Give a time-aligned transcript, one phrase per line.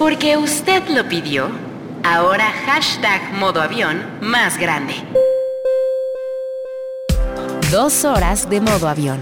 [0.00, 1.50] Porque usted lo pidió,
[2.02, 4.94] ahora hashtag modo avión más grande.
[7.70, 9.20] Dos horas de modo avión.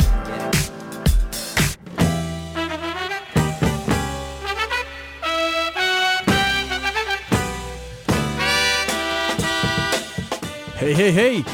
[10.79, 11.45] Hey, hey, hey.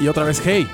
[0.00, 0.68] Y otra vez, hey.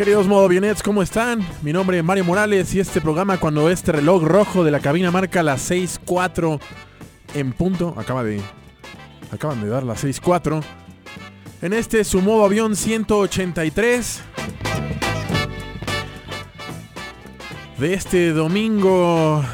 [0.00, 1.46] Queridos modovionets, ¿cómo están?
[1.60, 5.10] Mi nombre es Mario Morales y este programa cuando este reloj rojo de la cabina
[5.10, 6.58] marca las 6.4
[7.34, 8.40] en punto, acaba de...
[9.30, 10.64] Acaban de dar las 6.4.
[11.60, 14.22] En este su modo avión 183
[17.76, 19.44] de este domingo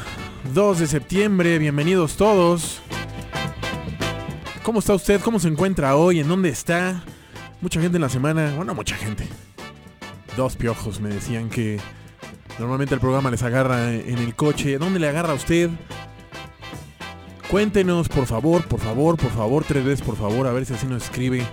[0.53, 1.59] 2 de septiembre.
[1.59, 2.79] Bienvenidos todos.
[4.63, 5.19] ¿Cómo está usted?
[5.19, 6.21] ¿Cómo se encuentra hoy?
[6.21, 7.03] ¿En dónde está?
[7.59, 8.53] Mucha gente en la semana.
[8.55, 9.27] Bueno, mucha gente.
[10.37, 11.79] Dos piojos me decían que
[12.59, 14.77] normalmente el programa les agarra en el coche.
[14.77, 15.71] ¿Dónde le agarra a usted?
[17.49, 20.85] Cuéntenos, por favor, por favor, por favor, tres veces, por favor, a ver si así
[20.85, 21.43] nos escribe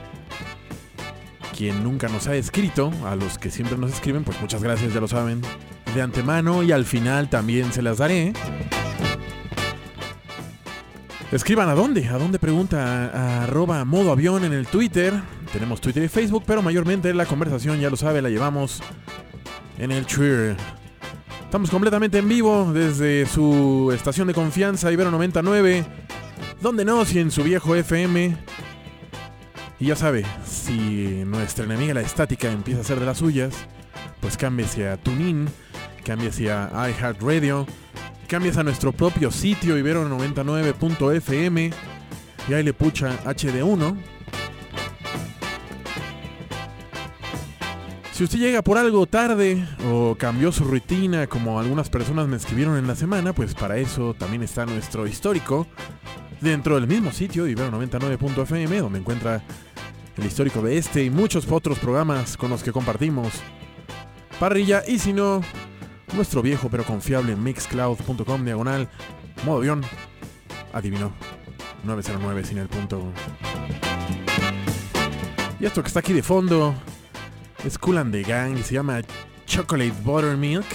[1.56, 2.92] quien nunca nos ha escrito.
[3.06, 5.40] A los que siempre nos escriben, pues muchas gracias, ya lo saben,
[5.94, 8.34] de antemano y al final también se las daré.
[11.34, 15.12] Escriban a dónde, a dónde pregunta a, arroba modo avión en el Twitter.
[15.52, 18.80] Tenemos Twitter y Facebook, pero mayormente la conversación, ya lo sabe, la llevamos
[19.76, 20.56] en el Twitter.
[21.42, 25.84] Estamos completamente en vivo desde su estación de confianza, Ibero 99.
[26.60, 28.36] Donde no, si en su viejo FM.
[29.80, 33.56] Y ya sabe, si nuestra enemiga la estática empieza a ser de las suyas,
[34.20, 35.48] pues cámbiese a TuneIn,
[36.04, 37.66] cámbiese a iHeartRadio,
[38.24, 41.72] cámbiese a nuestro propio sitio ibero99.fm
[42.48, 43.96] y ahí le pucha HD1
[48.14, 52.76] Si usted llega por algo tarde o cambió su rutina como algunas personas me escribieron
[52.76, 55.66] en la semana, pues para eso también está nuestro histórico.
[56.40, 59.42] Dentro del mismo sitio, Ibero99.fm, donde encuentra
[60.16, 63.32] el histórico de este y muchos otros programas con los que compartimos
[64.38, 64.84] parrilla.
[64.86, 65.40] Y si no,
[66.12, 68.88] nuestro viejo pero confiable mixcloud.com diagonal
[69.44, 69.82] modo avión.
[70.72, 71.12] Adivinó.
[71.84, 73.02] 909 sin el punto.
[75.60, 76.74] Y esto que está aquí de fondo
[77.64, 79.00] es Cool and the Gang y se llama
[79.46, 80.66] Chocolate Buttermilk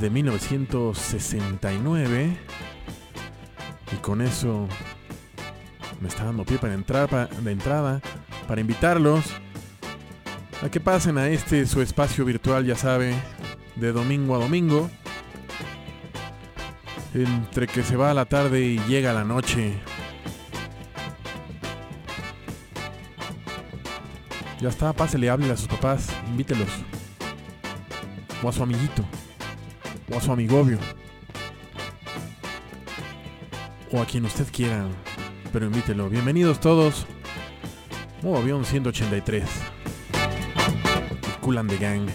[0.00, 2.36] de 1969.
[3.92, 4.68] Y con eso
[6.00, 8.00] me está dando pie para entrar de entrada
[8.46, 9.24] para invitarlos
[10.62, 13.14] a que pasen a este su espacio virtual, ya sabe,
[13.76, 14.90] de domingo a domingo.
[17.14, 19.80] Entre que se va a la tarde y llega la noche.
[24.60, 26.70] Ya está, pásele, hable a sus papás, invítelos.
[28.42, 29.04] O a su amiguito.
[30.12, 30.78] O a su amigobio.
[33.92, 34.86] O a quien usted quiera.
[35.52, 36.08] Pero invítelo.
[36.08, 37.06] Bienvenidos todos.
[38.22, 39.44] Modo avión 183.
[41.40, 42.08] Cool and the Gang.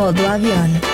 [0.00, 0.89] Modo avión.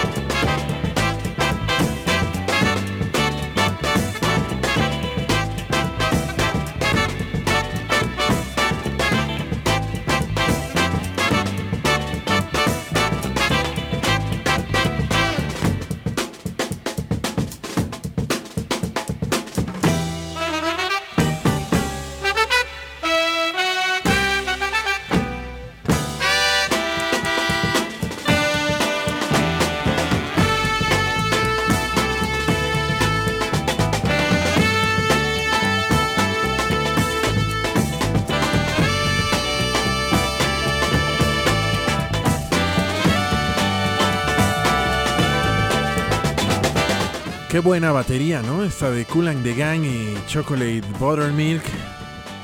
[47.66, 48.62] Buena batería, ¿no?
[48.62, 51.64] Esta de Cool and the Gang y Chocolate Buttermilk.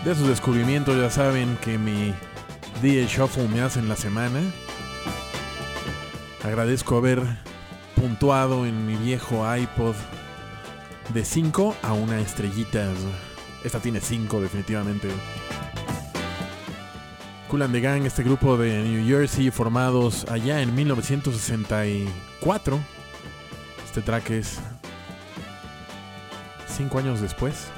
[0.04, 2.12] De sus descubrimientos ya saben que mi
[2.82, 4.40] DJ Shuffle me hace en la semana.
[6.42, 7.22] Agradezco haber
[7.94, 9.94] puntuado en mi viejo iPod
[11.14, 12.88] de 5 a una estrellita.
[13.62, 15.06] Esta tiene 5 definitivamente.
[17.48, 22.80] Cool and the Gang, este grupo de New Jersey formados allá en 1964.
[23.84, 24.58] Este track es
[26.82, 27.70] 5 años después.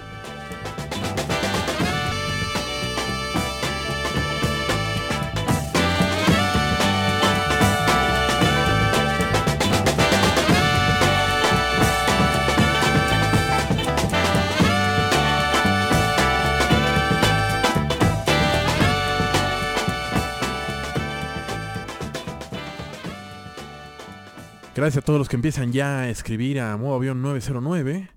[24.75, 28.11] Gracias a todos los que empiezan ya a escribir a modo avión 909.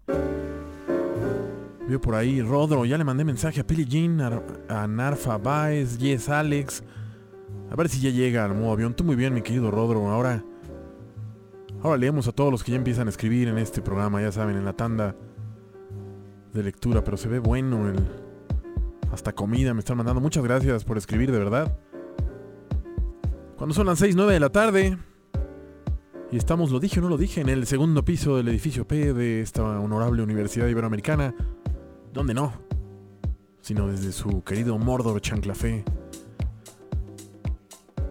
[2.00, 4.22] Por ahí Rodro, ya le mandé mensaje a Pili Jean,
[4.70, 6.84] a, Narfa Baez, Yes Alex.
[7.70, 8.94] A ver si ya llega al modo avión.
[8.96, 10.08] Tú muy bien, mi querido Rodro.
[10.10, 10.44] Ahora,
[11.82, 14.58] ahora leemos a todos los que ya empiezan a escribir en este programa, ya saben,
[14.58, 15.16] en la tanda
[16.54, 17.04] de lectura.
[17.04, 17.98] Pero se ve bueno el.
[19.12, 20.22] Hasta comida me están mandando.
[20.22, 21.78] Muchas gracias por escribir, de verdad.
[23.58, 24.98] Cuando son las 6, 9 de la tarde.
[26.30, 29.14] Y estamos, lo dije o no lo dije, en el segundo piso del edificio P
[29.14, 31.34] de esta honorable Universidad Iberoamericana.
[32.14, 32.54] ¿Dónde no?
[33.62, 35.84] Sino desde su querido Mordor Chanclafé.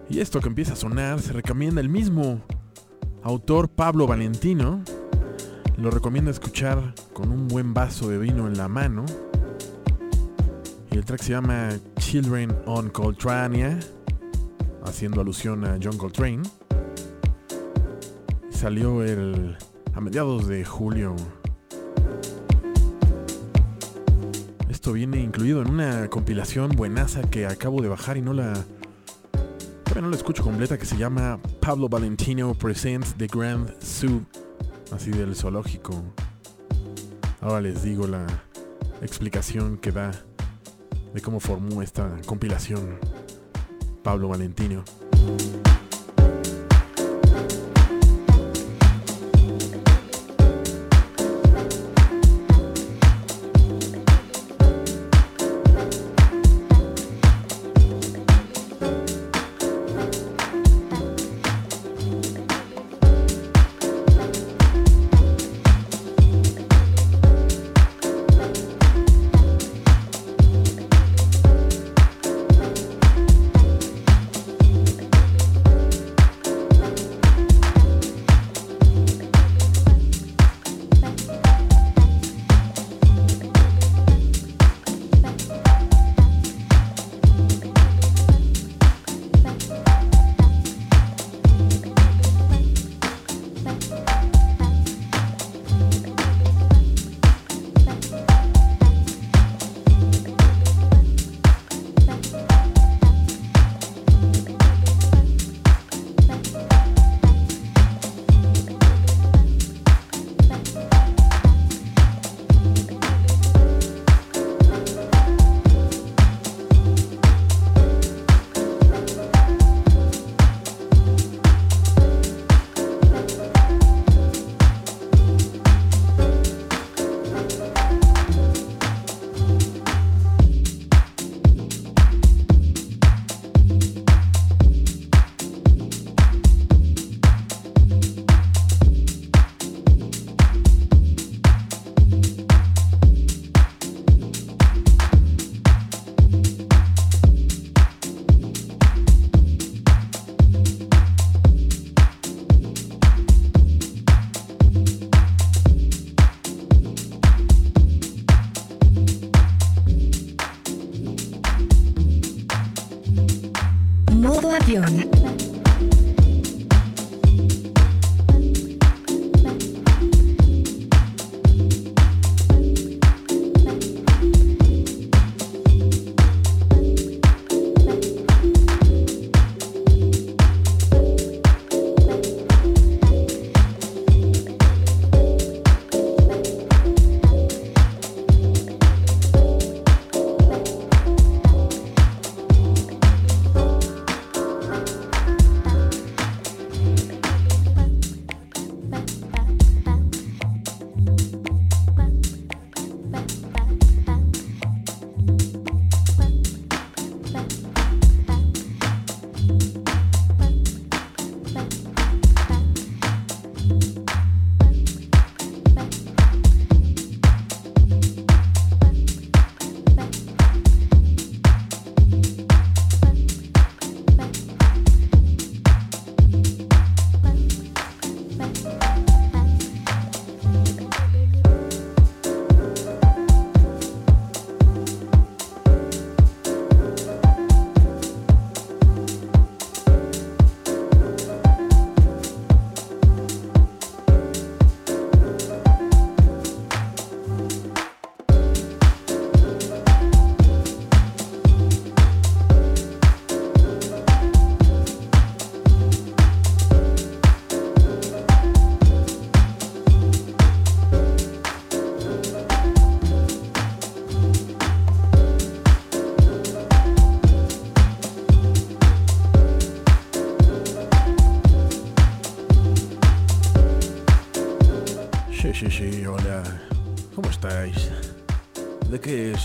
[0.08, 2.40] Y esto que empieza a sonar se recomienda el mismo
[3.22, 4.82] autor Pablo Valentino.
[5.76, 9.04] Lo recomienda escuchar con un buen vaso de vino en la mano.
[10.90, 13.78] Y el track se llama Children on Coltrania,
[14.84, 16.42] haciendo alusión a John Coltrane
[18.56, 19.56] salió el
[19.94, 21.14] a mediados de julio.
[24.92, 28.54] Viene incluido en una compilación buenaza que acabo de bajar y no la
[30.00, 34.22] no la escucho completa que se llama Pablo Valentino Presents the Grand Zoo,
[34.92, 36.02] así del zoológico.
[37.40, 38.26] Ahora les digo la
[39.02, 40.12] explicación que da
[41.12, 42.98] de cómo formó esta compilación
[44.02, 44.84] Pablo Valentino.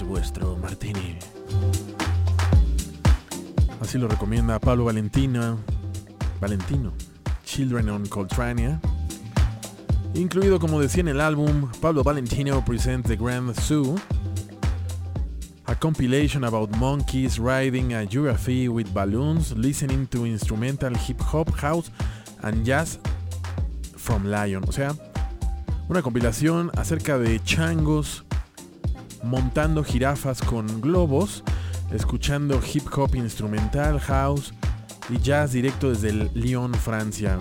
[0.02, 1.18] Es vuestro martini?
[3.82, 5.60] Así lo recomienda Pablo Valentino.
[6.40, 6.94] Valentino.
[7.44, 8.80] Children on Coltrania.
[10.14, 13.96] Incluido, como decía en el álbum, Pablo Valentino presents The Grand Zoo.
[15.66, 21.92] A compilation about monkeys riding a giraffe with balloons, listening to instrumental hip hop, house
[22.44, 23.00] and jazz
[23.96, 24.64] from Lion.
[24.68, 24.94] O sea,
[25.88, 28.26] una compilación acerca de changos
[29.24, 31.44] montando jirafas con globos,
[31.92, 34.54] escuchando hip hop instrumental, house
[35.10, 37.38] y jazz directo desde el Lyon, Francia.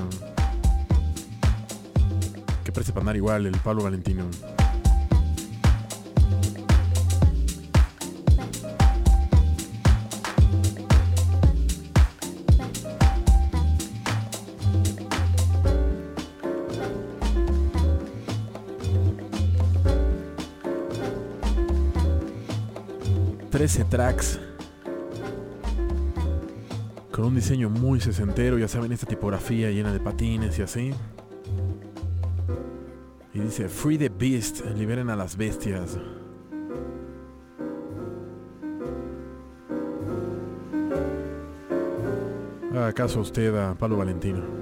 [2.64, 4.24] Que parece para andar igual el Pablo Valentino.
[23.60, 24.40] 13 tracks
[27.12, 30.94] con un diseño muy sesentero, ya saben, esta tipografía llena de patines y así.
[33.34, 35.98] Y dice, Free the Beast, liberen a las bestias.
[42.70, 44.59] ¿Acaso caso usted a Palo Valentino.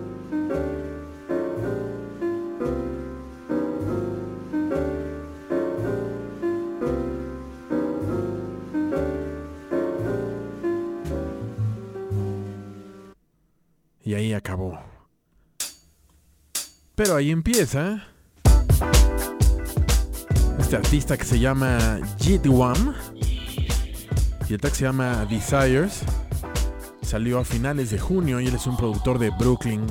[17.19, 18.05] Ahí empieza
[20.61, 22.95] este artista que se llama Jitwam
[24.49, 26.03] y el track se llama Desires.
[27.03, 29.85] Salió a finales de junio y él es un productor de Brooklyn.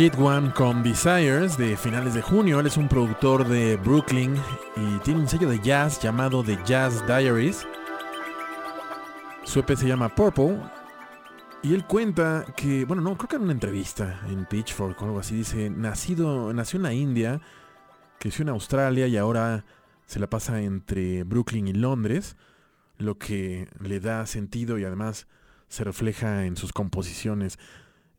[0.00, 2.58] Jit One con Desires de finales de junio.
[2.58, 4.34] Él es un productor de Brooklyn
[4.74, 7.66] y tiene un sello de jazz llamado The Jazz Diaries.
[9.44, 10.58] Su EP se llama Purple
[11.62, 15.20] Y él cuenta que, bueno, no, creo que en una entrevista en Pitchfork o algo
[15.20, 17.42] así, dice, nacido, nació en la India,
[18.18, 19.66] creció en Australia y ahora
[20.06, 22.38] se la pasa entre Brooklyn y Londres,
[22.96, 25.26] lo que le da sentido y además
[25.68, 27.58] se refleja en sus composiciones.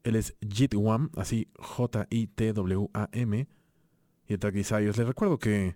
[0.03, 3.48] Él es Jitwam, así J-I-T-W-A-M,
[4.27, 5.75] y el track Les recuerdo que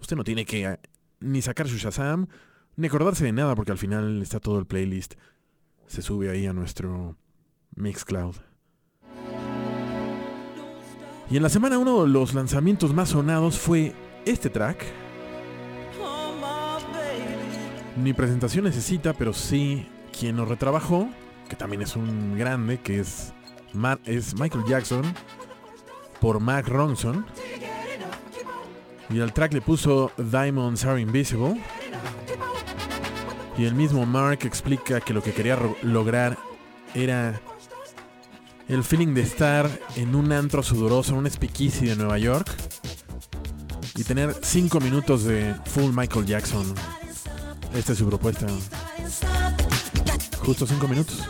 [0.00, 0.78] usted no tiene que eh,
[1.20, 2.28] ni sacar su Shazam,
[2.76, 5.14] ni acordarse de nada, porque al final está todo el playlist.
[5.86, 7.16] Se sube ahí a nuestro
[7.74, 8.36] Mixcloud.
[11.30, 14.84] Y en la semana uno de los lanzamientos más sonados fue este track.
[18.02, 19.86] Ni presentación necesita, pero sí
[20.18, 21.08] quien lo retrabajó,
[21.48, 23.32] que también es un grande, que es,
[24.04, 25.02] es Michael Jackson,
[26.20, 27.26] por Mac Ronson.
[29.10, 31.60] Y al track le puso Diamonds Are Invisible.
[33.56, 36.38] Y el mismo Mark explica que lo que quería lograr
[36.94, 37.40] era
[38.68, 42.54] el feeling de estar en un antro sudoroso, un speakeasy de Nueva York.
[43.96, 46.72] Y tener 5 minutos de full Michael Jackson.
[47.74, 48.46] Esta es su propuesta.
[50.44, 51.28] Justo 5 minutos.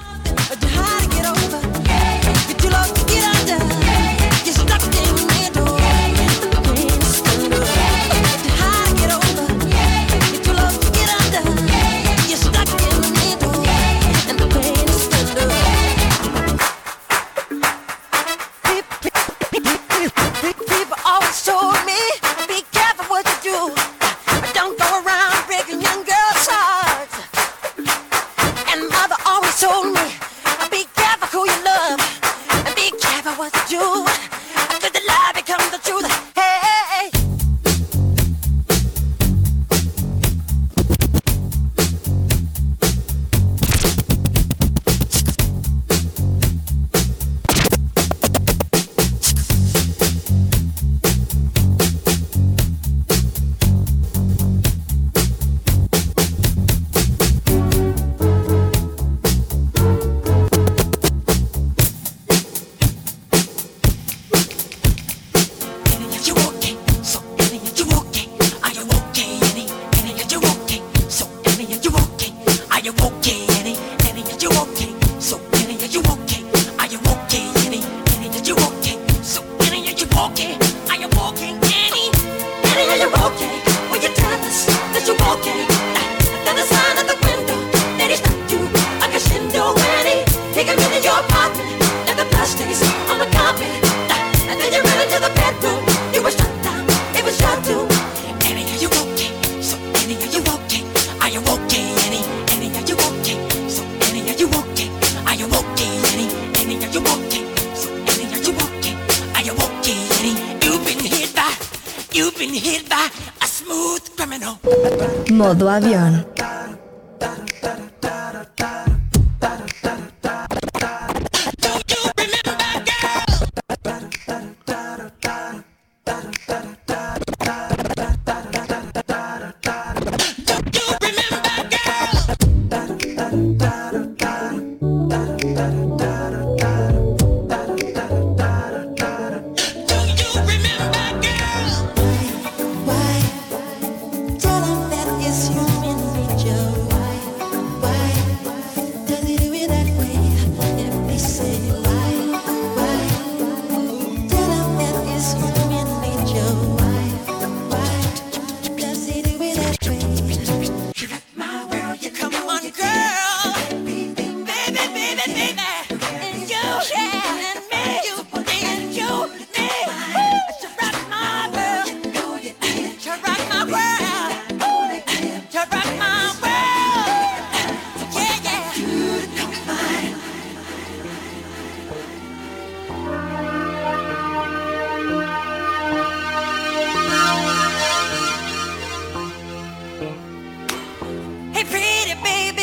[192.09, 192.58] That you're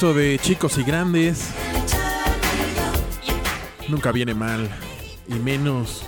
[0.00, 1.50] gusto de chicos y grandes.
[3.86, 4.66] Nunca viene mal.
[5.28, 6.04] Y menos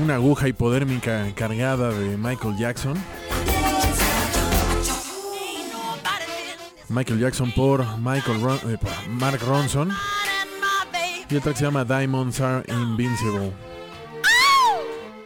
[0.00, 2.96] una aguja hipodérmica cargada de Michael Jackson.
[6.88, 9.90] Michael Jackson por Michael eh, Mark Ronson.
[11.28, 13.52] Y otra que se llama Diamonds Are Invincible.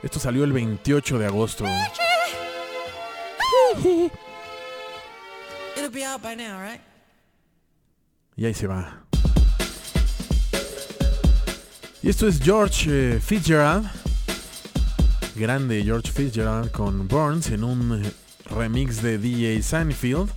[0.03, 1.67] Esto salió el 28 de agosto.
[8.39, 9.03] Y ahí se va.
[12.01, 13.91] Y esto es George eh, Fitzgerald.
[15.35, 18.13] Grande George Fitzgerald con Burns en un eh,
[18.45, 20.31] remix de DJ Seinfeld.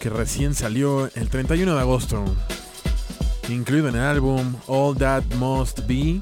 [0.00, 2.22] Que recién salió el 31 de agosto.
[3.48, 6.20] Incluido en el álbum All That Must Be.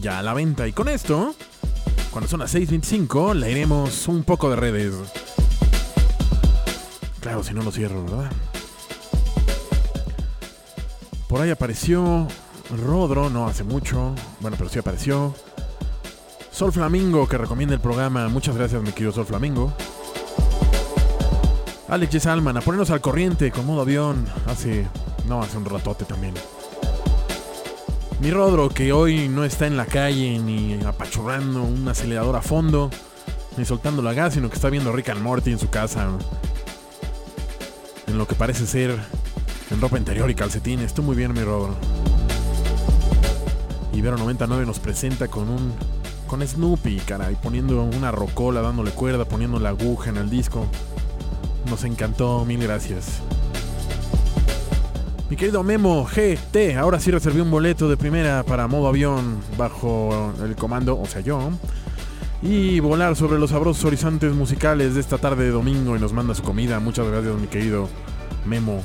[0.00, 0.66] Ya a la venta.
[0.66, 1.34] Y con esto,
[2.10, 4.94] cuando son las 6.25, leeremos un poco de redes.
[7.20, 8.30] Claro, si no lo cierro, ¿verdad?
[11.30, 12.26] Por ahí apareció
[12.84, 14.16] Rodro, no hace mucho.
[14.40, 15.32] Bueno, pero sí apareció.
[16.50, 18.28] Sol Flamingo, que recomienda el programa.
[18.28, 19.72] Muchas gracias, mi querido Sol Flamingo.
[21.88, 24.26] Alex Salman, a ponernos al corriente con modo avión.
[24.46, 24.88] Hace.
[25.28, 26.34] No, hace un ratote también.
[28.20, 32.90] Mi Rodro, que hoy no está en la calle ni apachurrando un acelerador a fondo,
[33.56, 36.08] ni soltando la gas, sino que está viendo Rick and Morty en su casa.
[38.08, 38.98] En lo que parece ser
[39.70, 40.86] en ropa interior y calcetines.
[40.86, 41.76] Estuvo muy bien, mi Rodro.
[43.92, 45.72] Ibero99 nos presenta con un.
[46.26, 50.66] con Snoopy, caray, poniendo una rocola, dándole cuerda, poniendo la aguja en el disco.
[51.68, 53.20] Nos encantó, mil gracias.
[55.28, 60.32] Mi querido Memo GT, ahora sí reservé un boleto de primera para modo avión bajo
[60.42, 61.50] el comando, o sea yo,
[62.42, 66.34] y volar sobre los sabrosos horizontes musicales de esta tarde de domingo y nos manda
[66.34, 66.80] su comida.
[66.80, 67.88] Muchas gracias, mi querido
[68.44, 68.82] Memo.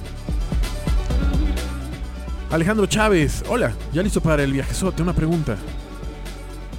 [2.55, 5.01] Alejandro Chávez, hola, ya listo para el viajezote.
[5.03, 5.57] Una pregunta: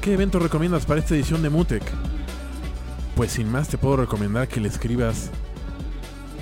[0.01, 1.83] ¿Qué evento recomiendas para esta edición de Mutec?
[3.15, 5.31] Pues sin más, te puedo recomendar que le escribas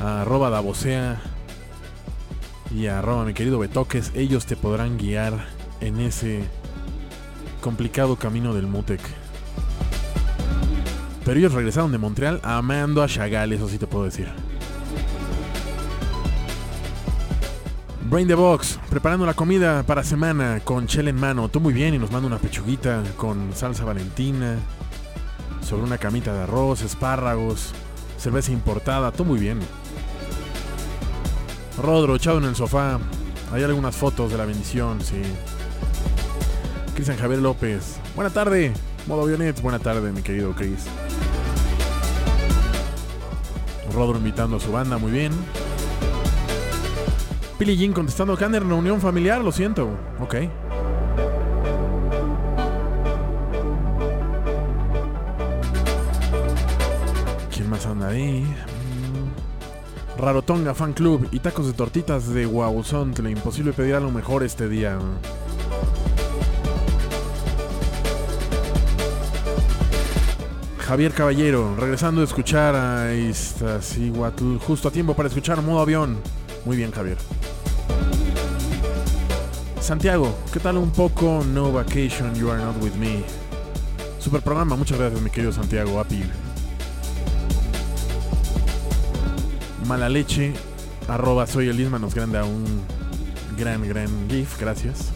[0.01, 1.21] a arroba Davosea
[2.73, 4.13] y a arroba mi querido Betoques.
[4.15, 5.49] Ellos te podrán guiar
[5.81, 6.45] en ese
[7.61, 9.01] complicado camino del Mutec.
[11.25, 14.29] Pero ellos regresaron de Montreal amando a Chagall, eso sí te puedo decir.
[18.15, 21.49] Brain the Box, preparando la comida para semana con chela en mano.
[21.49, 24.55] Tú muy bien y nos manda una pechuguita con salsa valentina,
[25.61, 27.73] sobre una camita de arroz, espárragos,
[28.17, 29.11] cerveza importada.
[29.11, 29.59] Tú muy bien.
[31.83, 33.01] Rodro, echado en el sofá.
[33.53, 35.21] Hay algunas fotos de la bendición, sí.
[36.95, 37.97] Cristian Javier López.
[38.15, 38.73] Buena tarde,
[39.09, 39.61] modo avionet.
[39.61, 40.85] Buena tarde, mi querido Chris.
[43.93, 45.33] Rodro invitando a su banda, muy bien.
[47.59, 49.89] Billy Jean contestando acá en reunión familiar, lo siento.
[50.21, 50.35] Ok.
[57.55, 58.43] ¿Quién más anda ahí?
[58.43, 60.21] Mm.
[60.21, 64.99] Rarotonga Fan Club y tacos de tortitas de Le Imposible pedir algo mejor este día.
[70.79, 76.19] Javier Caballero, regresando a escuchar a Iztaccíhuatl, justo a tiempo para escuchar modo avión.
[76.65, 77.19] Muy bien, Javier.
[79.81, 83.23] Santiago, ¿qué tal un poco No Vacation, You Are Not With Me?
[84.19, 86.23] Super programa, muchas gracias mi querido Santiago, Api.
[89.87, 90.55] Mala leche,
[91.07, 92.65] arroba soy el Isma nos granda un
[93.59, 95.13] gran, gran GIF, gracias.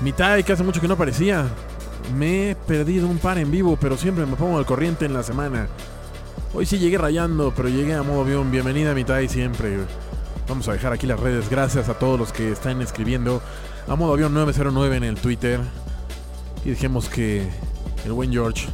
[0.00, 1.46] Mitai, que hace mucho que no aparecía.
[2.18, 5.22] Me he perdido un par en vivo, pero siempre me pongo al corriente en la
[5.22, 5.68] semana.
[6.56, 8.52] Hoy sí llegué rayando, pero llegué a modo avión.
[8.52, 9.76] Bienvenida a mitad y siempre.
[10.48, 11.50] Vamos a dejar aquí las redes.
[11.50, 13.42] Gracias a todos los que están escribiendo
[13.88, 15.58] a modo avión 909 en el Twitter.
[16.64, 17.48] Y dejemos que
[18.04, 18.68] el buen George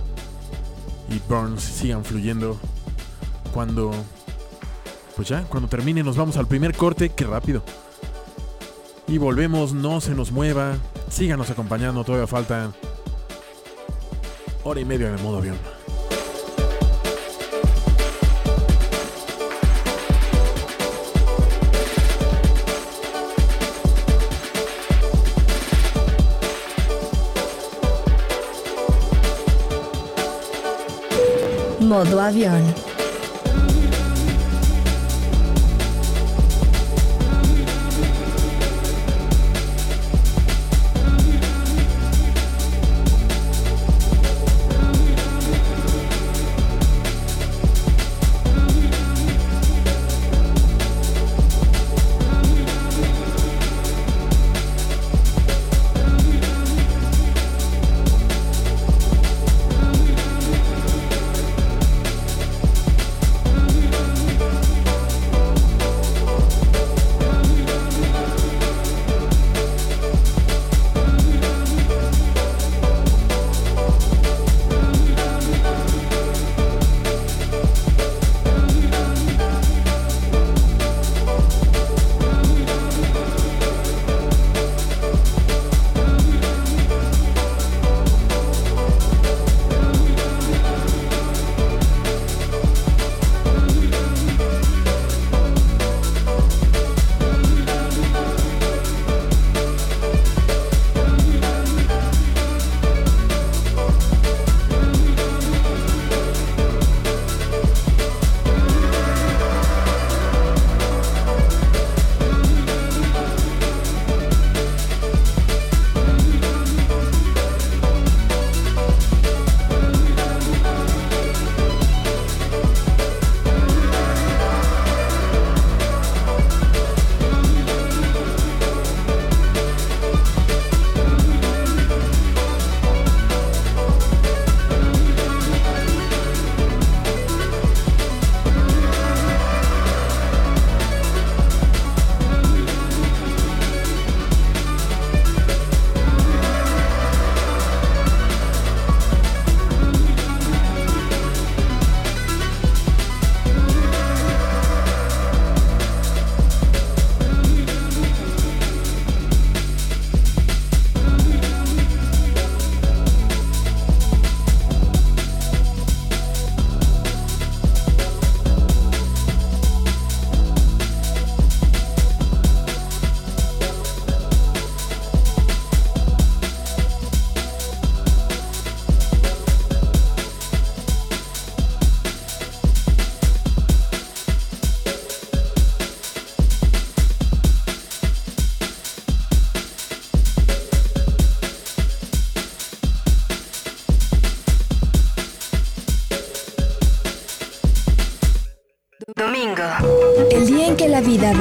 [1.09, 2.61] y Burns sigan fluyendo.
[3.55, 3.93] Cuando.
[5.17, 7.09] Pues ya, cuando termine, nos vamos al primer corte.
[7.09, 7.63] Qué rápido.
[9.09, 10.77] Y volvemos, no se nos mueva.
[11.09, 12.73] Síganos acompañando, todavía falta
[14.65, 15.80] hora y media de modo avión.
[31.91, 32.90] Modo avión.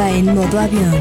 [0.08, 0.96] En modo avión.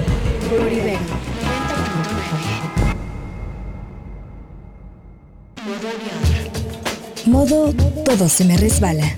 [7.27, 7.73] Modo
[8.05, 9.15] todo se me resbala.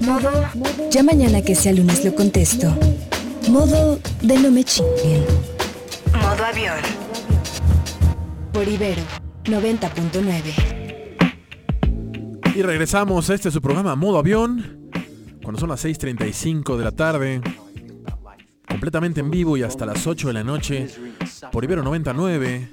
[0.00, 0.30] Modo
[0.90, 2.74] ya mañana que sea lunes lo contesto.
[3.48, 5.24] Modo de no me chinguen.
[6.12, 6.78] Modo avión.
[8.52, 9.02] Por Ibero
[9.44, 10.76] 90.9.
[12.56, 14.90] Y regresamos a este su programa Modo Avión.
[15.42, 17.40] Cuando son las 6.35 de la tarde.
[18.86, 20.86] Completamente en vivo y hasta las 8 de la noche.
[21.50, 22.70] Por Ibero 99.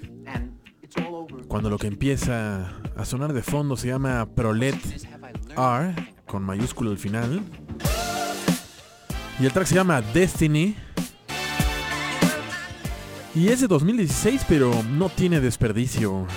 [1.47, 4.75] Cuando lo que empieza a sonar de fondo se llama Prolet
[5.57, 6.13] R.
[6.27, 7.41] Con mayúsculo al final.
[9.39, 10.75] Y el track se llama Destiny.
[13.33, 16.27] Y es de 2016, pero no tiene desperdicio.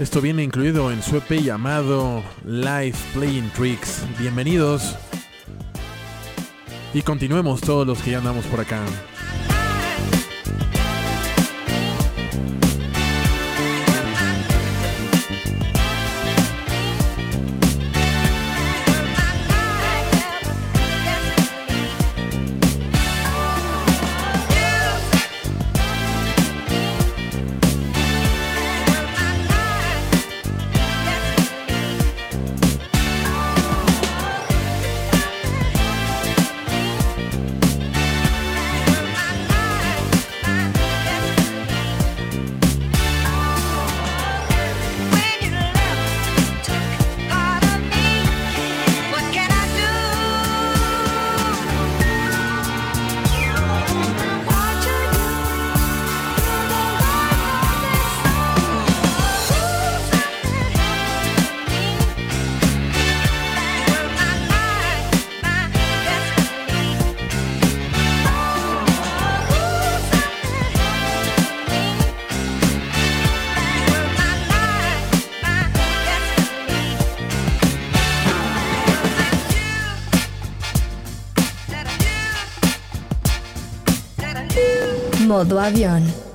[0.00, 4.02] Esto viene incluido en su EP llamado Live Playing Tricks.
[4.18, 4.96] Bienvenidos.
[6.94, 8.80] Y continuemos todos los que ya andamos por acá.
[85.28, 86.27] Modo avión.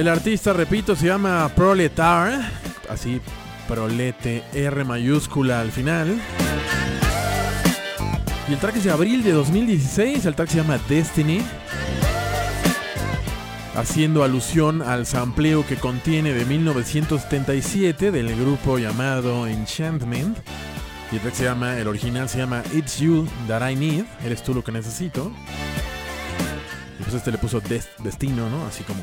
[0.00, 2.40] El artista, repito, se llama Proletar.
[2.88, 3.20] Así,
[3.68, 6.18] Prolete R mayúscula al final.
[8.48, 10.24] Y el track es de abril de 2016.
[10.24, 11.42] El track se llama Destiny.
[13.76, 20.38] Haciendo alusión al sampleo que contiene de 1977 del grupo llamado Enchantment.
[21.12, 24.06] Y el track se llama, el original se llama It's You That I Need.
[24.24, 25.30] Eres tú lo que necesito.
[26.98, 28.64] Y pues este le puso Destino, ¿no?
[28.64, 29.02] Así como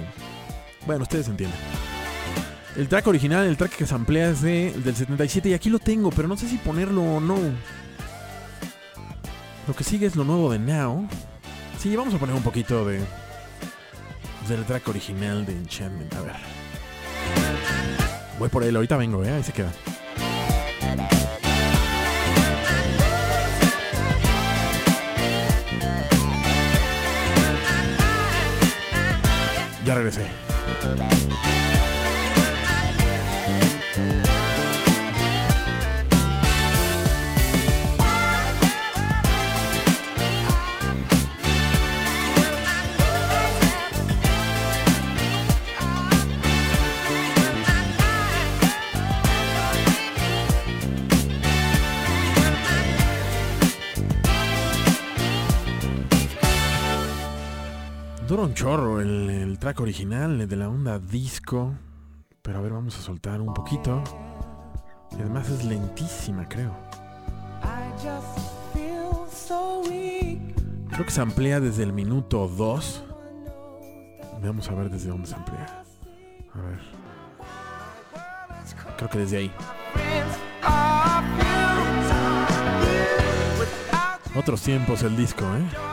[0.88, 1.60] bueno, ustedes entienden.
[2.78, 5.80] El track original, el track que se amplía es de, del 77 y aquí lo
[5.80, 7.38] tengo, pero no sé si ponerlo o no.
[9.67, 11.08] Lo que sigue es lo nuevo de Now.
[11.78, 13.02] Sí, vamos a poner un poquito de
[14.47, 16.13] del track original de Enchantment.
[16.13, 16.36] A ver.
[18.39, 19.32] Voy por él, ahorita vengo, ¿eh?
[19.32, 19.73] Ahí se queda.
[29.84, 30.47] Ya regresé.
[30.84, 31.37] Bye.
[58.44, 61.74] un chorro el, track original de la onda disco.
[62.42, 64.04] Pero a ver, vamos a soltar un poquito.
[65.12, 66.76] Y además es lentísima, creo.
[70.92, 73.04] Creo que se amplía desde el minuto 2.
[74.44, 75.84] Vamos a ver desde dónde se amplía.
[76.54, 76.80] A ver.
[78.98, 79.52] Creo que desde ahí.
[84.36, 85.87] Otros tiempos el disco, ¿eh?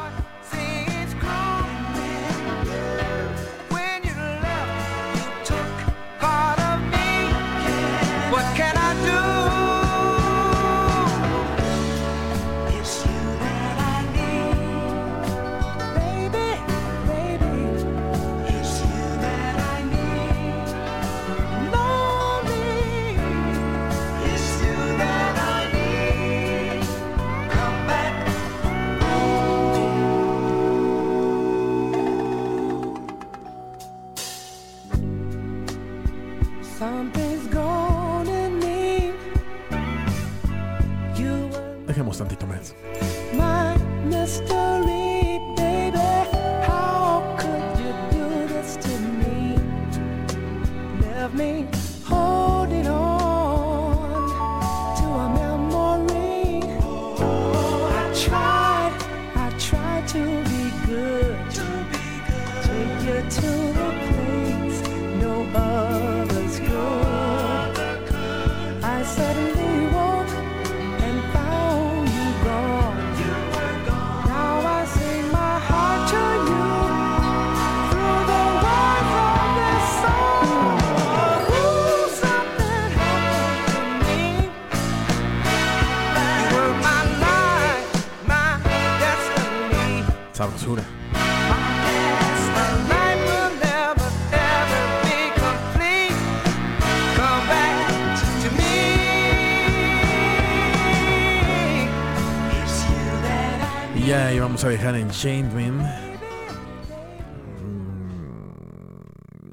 [104.64, 105.82] vamos a dejar Enchantment.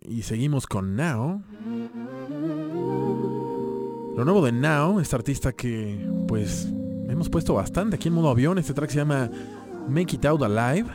[0.05, 1.41] Mm, y seguimos con Now.
[4.15, 6.69] Lo nuevo de Now, esta artista que pues
[7.09, 8.57] hemos puesto bastante aquí en modo avión.
[8.57, 9.29] Este track se llama
[9.89, 10.89] Make It Out Alive.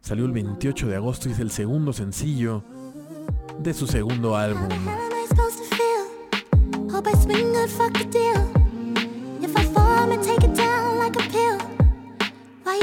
[0.00, 2.62] Salió el 28 de agosto y es el segundo sencillo
[3.58, 4.68] de su segundo álbum.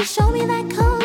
[0.04, 0.95] show me that color.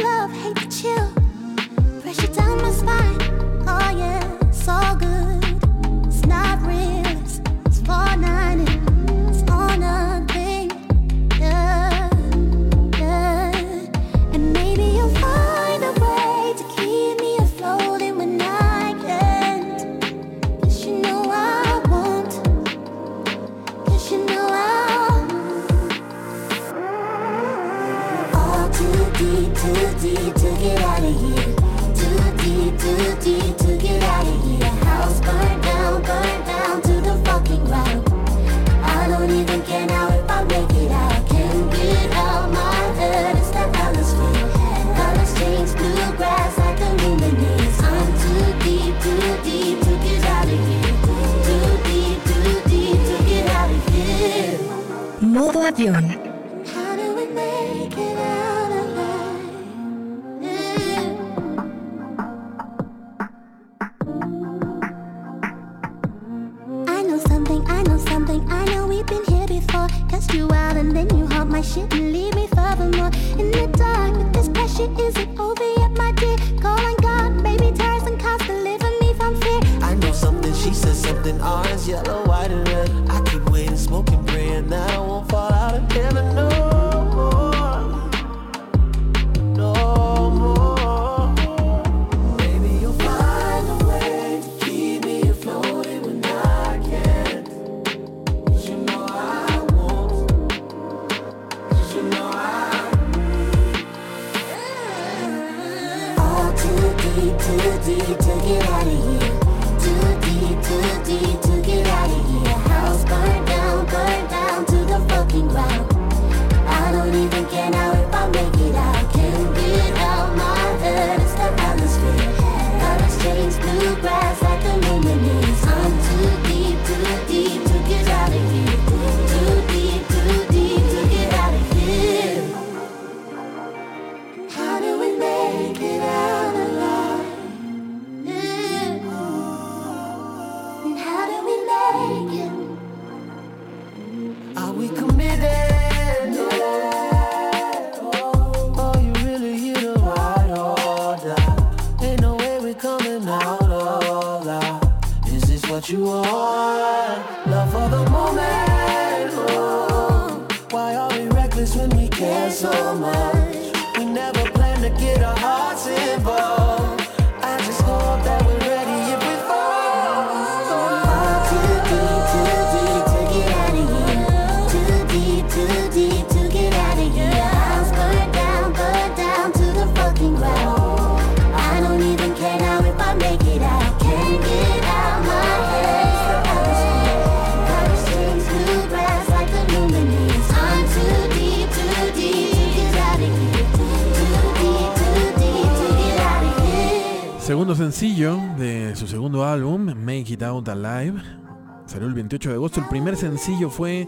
[202.71, 204.07] debut, su primer sencillo fue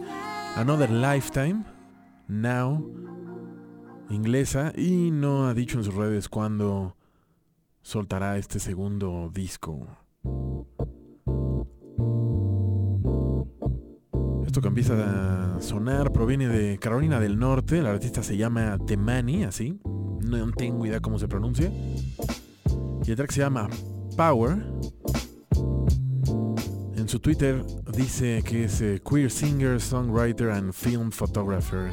[0.56, 1.64] Another Lifetime,
[2.28, 2.90] Now,
[4.10, 6.96] inglesa, y no ha dicho en sus redes cuándo
[7.82, 9.88] soltará este segundo disco.
[14.46, 19.44] Esto que empieza a sonar proviene de Carolina del Norte, la artista se llama Temani,
[19.44, 21.72] así, no tengo idea cómo se pronuncia,
[23.06, 23.68] y el track se llama
[24.16, 24.64] Power.
[26.96, 31.92] En su Twitter, dice que es eh, queer singer, songwriter and film photographer.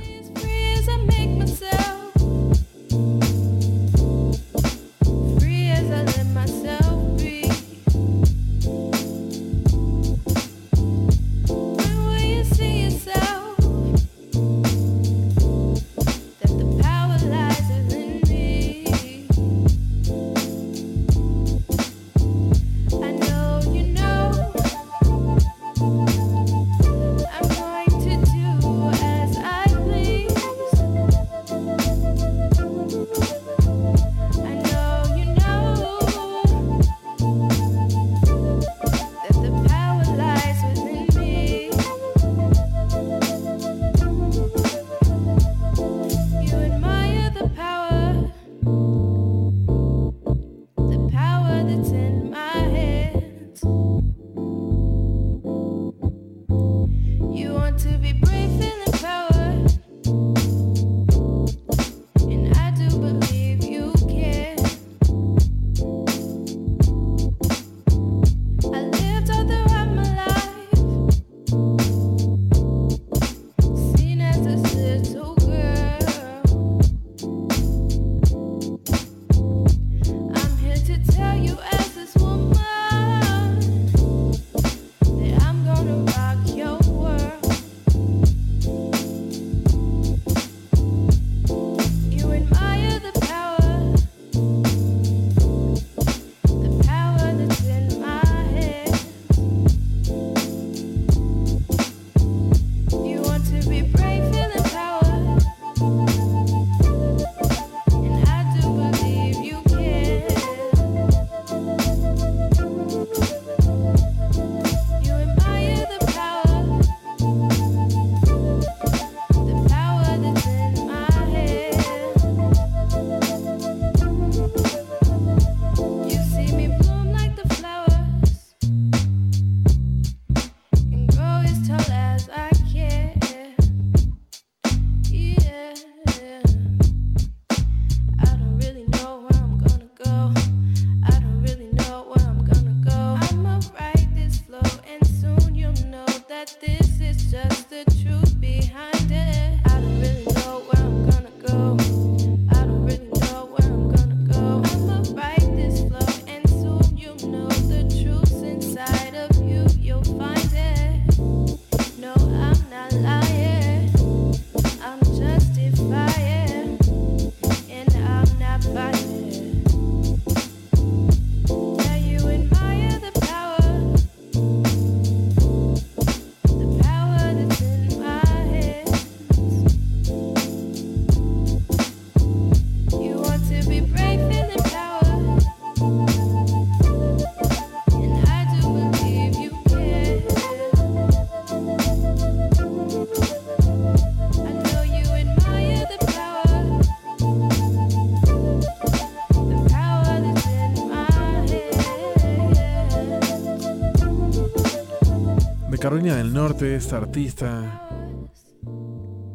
[205.91, 207.89] Carolina del Norte, esta artista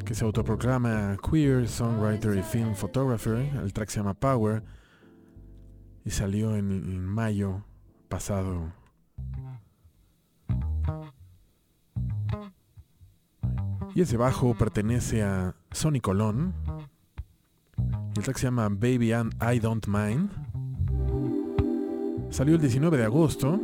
[0.06, 3.40] que se autoproclama queer, songwriter y film photographer.
[3.62, 4.64] El track se llama Power
[6.06, 7.66] y salió en, en mayo
[8.08, 8.72] pasado.
[13.94, 16.56] Y ese bajo pertenece a Sonny Colón.
[18.16, 20.32] El track se llama Baby and I Don't Mind.
[22.30, 23.60] Salió el 19 de agosto.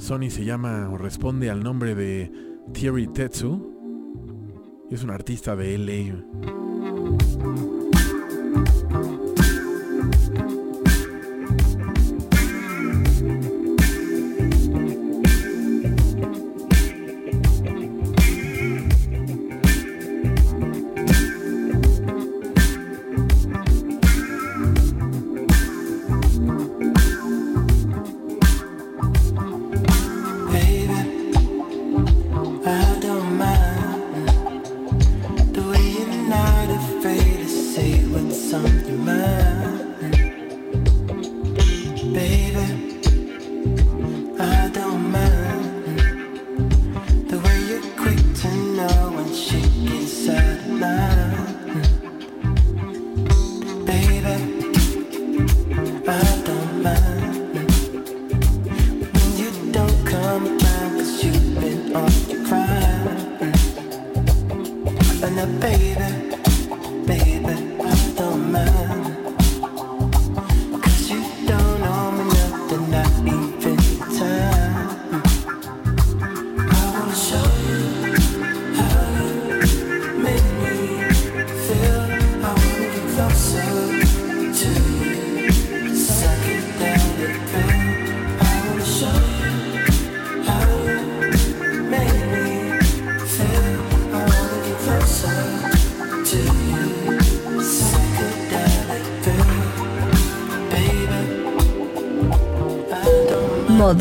[0.00, 2.32] Sony se llama o responde al nombre de
[2.72, 4.88] Thierry Tetsu.
[4.90, 6.24] Es un artista de LA.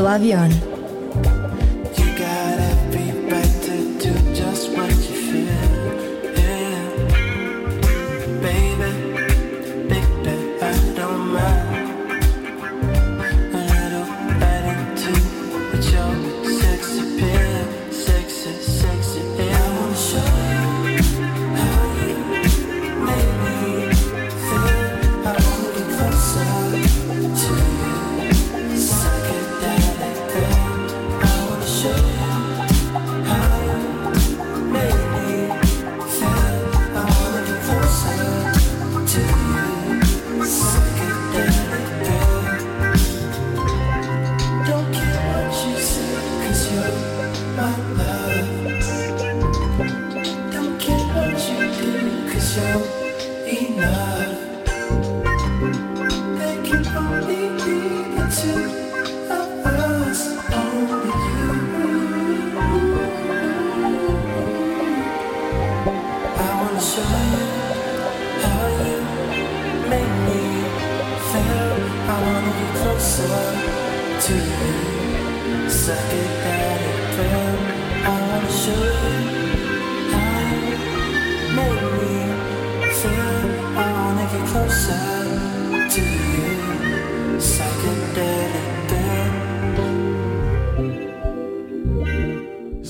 [0.10, 0.68] Avión.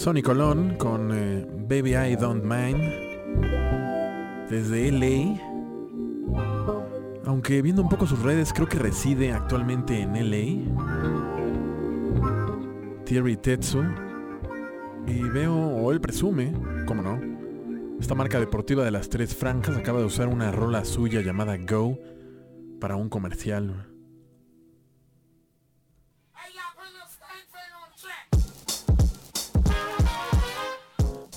[0.10, 2.82] Sonny Colón con eh, Baby I Don't Mind
[4.50, 5.40] desde LA.
[7.26, 10.66] Aunque viendo un poco sus redes, creo que reside actualmente en LA.
[13.06, 13.84] Thierry Tetsu.
[15.06, 16.54] Y veo, o él presume,
[16.88, 17.20] como no,
[18.00, 22.00] esta marca deportiva de las tres franjas acaba de usar una rola suya llamada Go
[22.80, 23.89] para un comercial.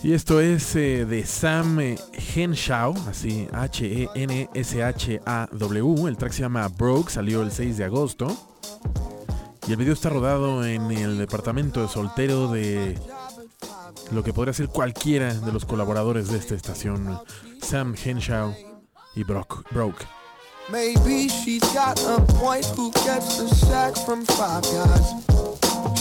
[0.04, 1.96] Y esto es eh, de Sam eh,
[2.34, 4.08] Henshaw, así H-E-N-S-H-A-W.
[6.08, 8.26] El track se llama Broke, salió el 6 de agosto.
[9.68, 12.98] Y el video está rodado en el departamento de soltero de
[14.10, 17.20] lo que podría ser cualquiera de los colaboradores de esta estación,
[17.60, 18.56] Sam Henshaw
[19.14, 20.04] y Brock, Broke.
[20.70, 25.12] Maybe she's got a point who gets the sack from five guys.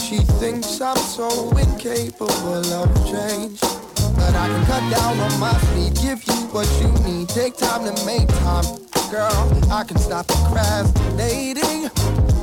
[0.00, 3.60] She thinks I'm so incapable of change.
[3.60, 7.28] But I can cut down on my sleep, give you what you need.
[7.28, 8.64] Take time to make time.
[9.10, 11.90] Girl, I can stop procrastinating.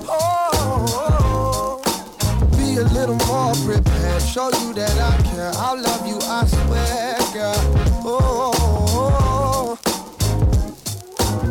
[0.07, 1.81] Oh,
[2.57, 4.21] be a little more prepared.
[4.21, 5.51] Show you that I care.
[5.55, 7.55] I'll love you, I swear, girl.
[8.05, 8.58] Oh,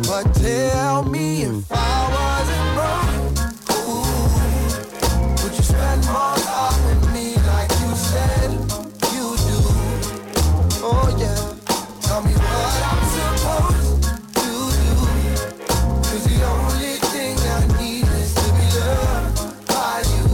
[0.09, 1.75] but tell me if I
[2.17, 8.49] wasn't broke, ooh, would you spend more time with me like you said
[9.13, 9.59] you do?
[10.81, 11.37] Oh yeah.
[12.01, 14.01] Tell me what I'm supposed
[14.41, 14.49] to
[14.81, 14.95] do.
[16.01, 19.37] 'Cause the only thing I need is to be loved
[19.67, 20.25] by you.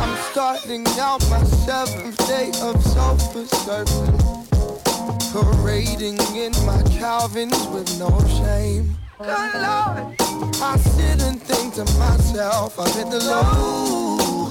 [0.00, 4.41] I'm starting out my seventh day of sofa surfing.
[5.32, 8.94] Parading in my Calvins with no shame.
[9.18, 10.14] Good Lord.
[10.60, 14.50] I sit and think to myself, I've hit the low.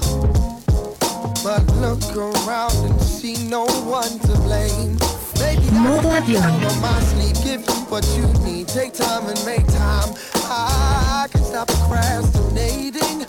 [1.44, 4.98] But look around and see no one to blame.
[5.40, 6.42] Maybe Modo avión.
[6.42, 8.68] on my sleep, give you what you need.
[8.68, 10.16] Take time and make time.
[10.46, 13.28] I can stop procrastinating.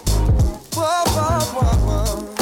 [0.72, 2.41] Whoa, whoa, whoa,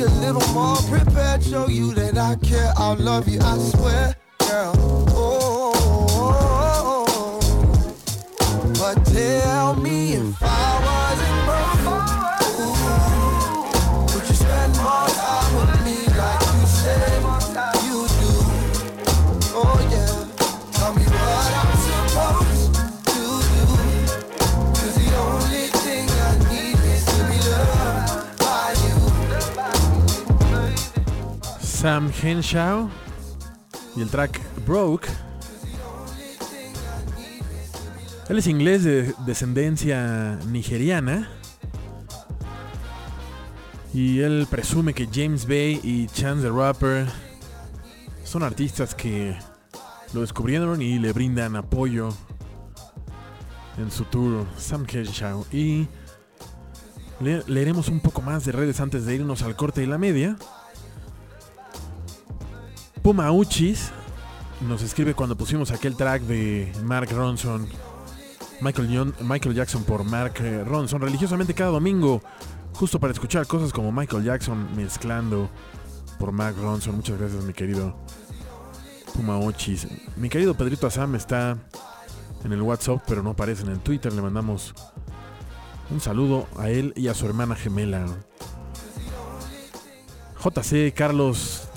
[0.00, 2.72] A little more prepared, show you that I care.
[2.78, 4.72] I'll love you, I swear, girl.
[4.78, 7.04] Oh, oh, oh.
[7.12, 7.40] oh,
[8.40, 8.72] oh.
[8.78, 10.69] but tell me if I
[31.80, 32.90] Sam Henshaw
[33.96, 35.08] y el track Broke.
[38.28, 41.28] Él es inglés de descendencia nigeriana.
[43.94, 47.06] Y él presume que James Bay y Chance the Rapper
[48.24, 49.36] son artistas que
[50.12, 52.10] lo descubrieron y le brindan apoyo
[53.78, 55.46] en su tour Sam Henshaw.
[55.50, 55.88] Y
[57.20, 60.36] le- leeremos un poco más de redes antes de irnos al corte y la media.
[63.02, 63.92] Puma Uchis
[64.60, 67.66] nos escribe cuando pusimos aquel track de Mark Ronson,
[68.60, 72.20] Michael, Michael Jackson por Mark eh, Ronson, religiosamente cada domingo,
[72.74, 75.48] justo para escuchar cosas como Michael Jackson mezclando
[76.18, 76.94] por Mark Ronson.
[76.96, 77.96] Muchas gracias, mi querido
[79.14, 79.88] Puma Uchis.
[80.16, 81.56] Mi querido Pedrito Azam está
[82.44, 84.12] en el WhatsApp, pero no aparece en el Twitter.
[84.12, 84.74] Le mandamos
[85.90, 88.04] un saludo a él y a su hermana gemela.
[90.44, 91.69] JC Carlos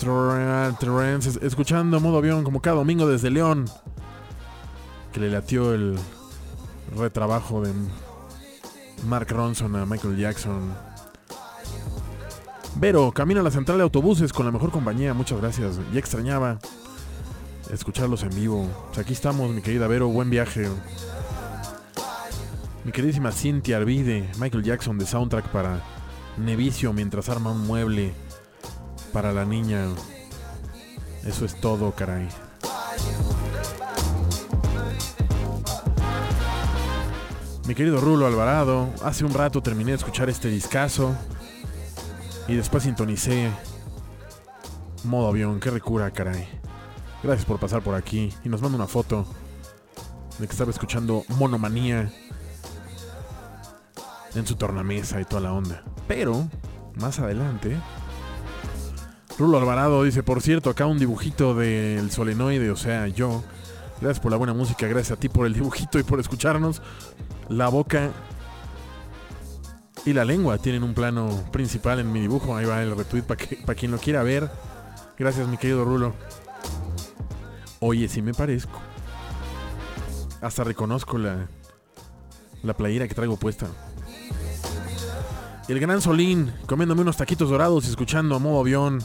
[1.25, 3.65] Es- escuchando modo avión como cada domingo desde León.
[5.11, 5.97] Que le latió el
[6.97, 7.71] retrabajo de
[9.07, 10.73] Mark Ronson a Michael Jackson.
[12.75, 15.13] Vero, camina a la central de autobuses con la mejor compañía.
[15.13, 15.79] Muchas gracias.
[15.93, 16.59] Ya extrañaba
[17.71, 18.67] escucharlos en vivo.
[18.97, 20.07] Aquí estamos, mi querida Vero.
[20.07, 20.67] Buen viaje.
[22.83, 25.79] Mi queridísima Cintia Arvide, Michael Jackson de soundtrack para
[26.37, 28.13] Nevicio mientras arma un mueble
[29.13, 29.85] para la niña.
[31.23, 32.27] Eso es todo, caray.
[37.65, 41.15] Mi querido Rulo Alvarado, hace un rato terminé de escuchar este discazo
[42.49, 43.49] y después sintonicé
[45.05, 46.45] modo avión, qué recura, caray.
[47.21, 49.25] Gracias por pasar por aquí y nos manda una foto
[50.39, 52.11] de que estaba escuchando Monomanía
[54.35, 55.83] en su tornamesa y toda la onda.
[56.07, 56.49] Pero,
[56.95, 57.77] más adelante,
[59.37, 63.43] Rulo Alvarado dice, por cierto, acá un dibujito del solenoide, o sea, yo.
[63.99, 66.81] Gracias por la buena música, gracias a ti por el dibujito y por escucharnos.
[67.49, 68.11] La boca
[70.05, 72.55] y la lengua tienen un plano principal en mi dibujo.
[72.55, 74.51] Ahí va el retweet para quien lo quiera ver.
[75.17, 76.13] Gracias, mi querido Rulo.
[77.79, 78.79] Oye, si me parezco.
[80.41, 81.47] Hasta reconozco la,
[82.61, 83.67] la playera que traigo puesta.
[85.69, 89.01] El gran Solín comiéndome unos taquitos dorados y escuchando a modo avión.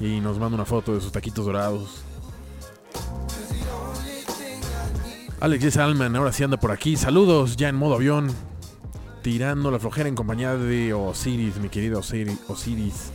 [0.00, 2.02] Y nos manda una foto de sus taquitos dorados.
[5.40, 5.70] Alex J.
[5.74, 6.96] Salman, ahora sí anda por aquí.
[6.96, 8.30] Saludos ya en modo avión.
[9.22, 13.10] Tirando la flojera en compañía de Osiris, mi querido Osiri- Osiris.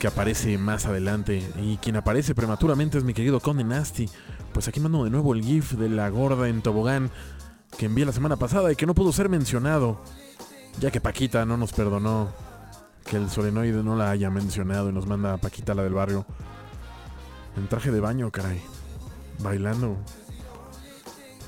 [0.00, 1.42] Que aparece más adelante.
[1.60, 4.08] Y quien aparece prematuramente es mi querido Conde Nasty.
[4.52, 7.10] Pues aquí mando de nuevo el GIF de la gorda en tobogán
[7.78, 10.00] que envié la semana pasada y que no pudo ser mencionado.
[10.80, 12.28] Ya que Paquita no nos perdonó
[13.04, 16.24] que el solenoide no la haya mencionado y nos manda a Paquita la del barrio.
[17.56, 18.62] En traje de baño, caray.
[19.40, 19.96] Bailando.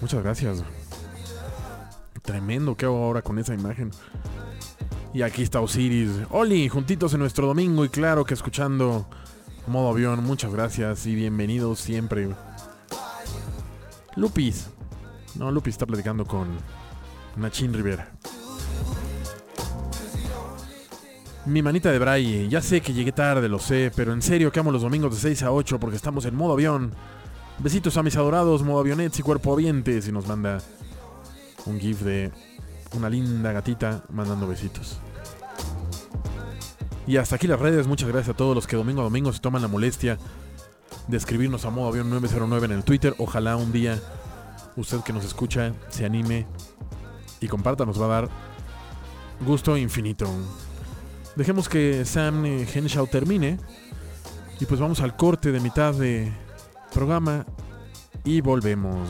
[0.00, 0.62] Muchas gracias.
[2.22, 3.90] Tremendo, ¿qué hago ahora con esa imagen?
[5.12, 6.10] Y aquí está Osiris.
[6.30, 9.06] Oli, juntitos en nuestro domingo y claro que escuchando
[9.66, 10.24] modo avión.
[10.24, 12.34] Muchas gracias y bienvenidos siempre.
[14.16, 14.68] Lupis.
[15.36, 16.48] No, Lupis está platicando con
[17.36, 18.12] Nachin Rivera.
[21.46, 24.60] Mi manita de Braille, ya sé que llegué tarde, lo sé, pero en serio que
[24.60, 26.92] amo los domingos de 6 a 8 porque estamos en modo avión.
[27.58, 30.08] Besitos a mis adorados, modo avionets y cuerpo avientes.
[30.08, 30.58] Y nos manda
[31.66, 32.32] un gif de
[32.96, 34.98] una linda gatita mandando besitos.
[37.06, 39.40] Y hasta aquí las redes, muchas gracias a todos los que domingo a domingo se
[39.40, 40.18] toman la molestia
[41.08, 43.14] de escribirnos a modo avión 909 en el Twitter.
[43.18, 44.00] Ojalá un día
[44.76, 46.46] usted que nos escucha se anime
[47.40, 48.28] y comparta, nos va a dar
[49.46, 50.26] gusto infinito.
[51.36, 53.58] Dejemos que Sam eh, Henshaw termine
[54.60, 56.32] y pues vamos al corte de mitad de
[56.92, 57.44] programa
[58.24, 59.08] y volvemos.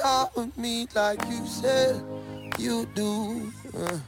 [0.00, 2.02] Time with me like you said
[2.58, 3.52] you do?
[3.76, 3.98] Uh,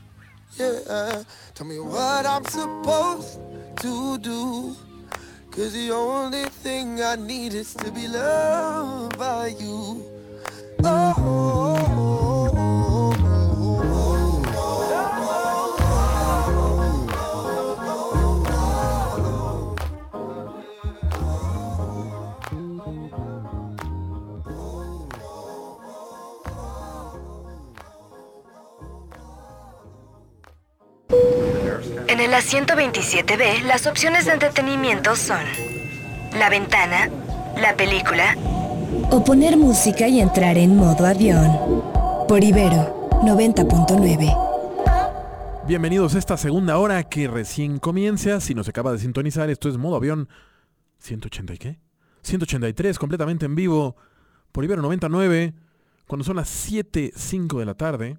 [0.57, 1.23] yeah,
[1.55, 3.41] tell me what I'm supposed
[3.81, 4.77] to do.
[5.51, 10.05] Cause the only thing I need is to be loved by you.
[10.85, 11.90] Oh,
[32.07, 35.41] En el asiento 27B, las opciones de entretenimiento son
[36.39, 37.11] la ventana,
[37.61, 38.37] la película
[39.11, 41.83] o poner música y entrar en modo avión.
[42.29, 45.67] Por Ibero 90.9.
[45.67, 48.41] Bienvenidos a esta segunda hora que recién comienza.
[48.41, 50.29] Si nos acaba de sintonizar, esto es modo avión
[50.99, 51.81] 180 y qué?
[52.23, 53.97] 183 completamente en vivo
[54.53, 55.55] por Ibero 99
[56.07, 58.19] cuando son las 7.05 de la tarde.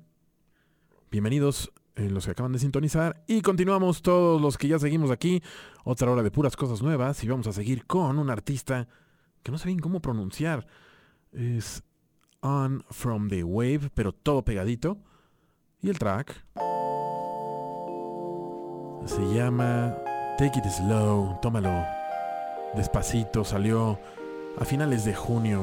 [1.10, 5.42] Bienvenidos eh, los que acaban de sintonizar y continuamos todos los que ya seguimos aquí.
[5.84, 8.88] Otra hora de puras cosas nuevas y vamos a seguir con un artista
[9.44, 10.68] que no sé bien cómo pronunciar.
[11.32, 11.84] Es
[12.42, 14.98] On From The Wave, pero todo pegadito.
[15.82, 16.46] Y el track
[19.06, 19.98] se llama
[20.38, 21.72] Take It Slow, tómalo
[22.76, 24.00] despacito, salió
[24.58, 25.62] a finales de junio.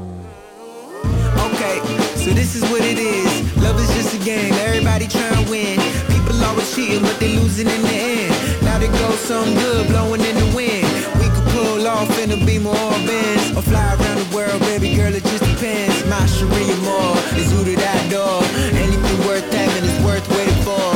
[1.52, 1.78] Okay,
[2.16, 3.56] so this is what it is.
[3.62, 6.17] Love is just a game, everybody trying to win.
[6.39, 8.62] People always cheating, but they losing in the end.
[8.62, 10.86] Now they go something good, blowing in the wind.
[11.18, 12.74] We could pull off in a beam or
[13.07, 16.07] Benz, or fly around the world, baby girl, it just depends.
[16.07, 18.43] My Sharia Moore is who did I adore.
[18.70, 20.86] Anything worth having is worth waiting for.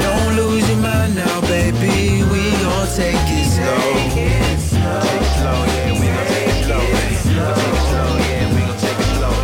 [0.00, 2.24] Don't lose your mind now, baby.
[2.32, 3.84] We gon' take it slow.
[3.84, 6.80] Take it slow, yeah, we gon' take it slow.
[6.80, 9.36] Take it slow, yeah, we gon' take it slow.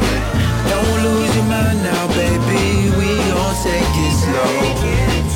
[0.72, 2.88] Don't lose your mind now, baby.
[2.96, 4.48] We gon' take it slow.
[4.64, 5.05] Take it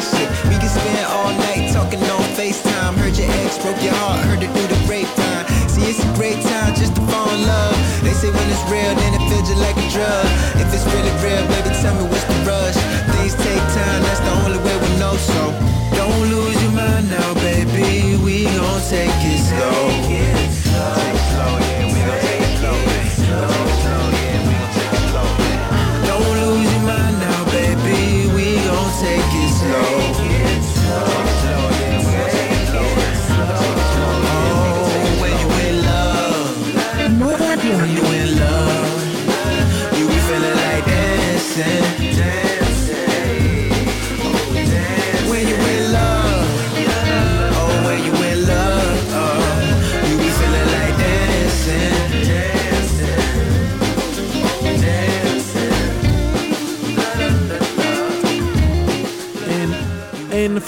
[0.00, 2.96] We can spend all night talking on FaceTime.
[2.96, 5.44] Heard your ex broke your heart, heard it through the grapevine.
[5.68, 7.76] See, it's a great time just to fall in love.
[8.00, 10.24] They say when it's real, then it feels just like a drug.
[10.56, 11.44] If it's really real,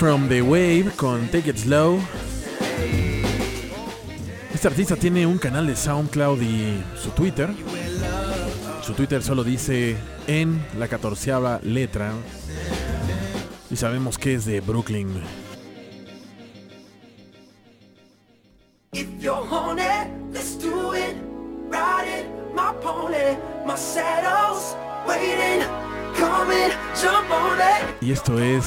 [0.02, 2.00] from the Wave con Take It Slow.
[4.52, 7.48] Este artista tiene un canal de SoundCloud y su Twitter.
[8.82, 9.96] Su Twitter solo dice
[10.26, 12.10] en la catorceava letra.
[13.70, 15.22] Y sabemos que es de Brooklyn.
[28.00, 28.66] Y esto es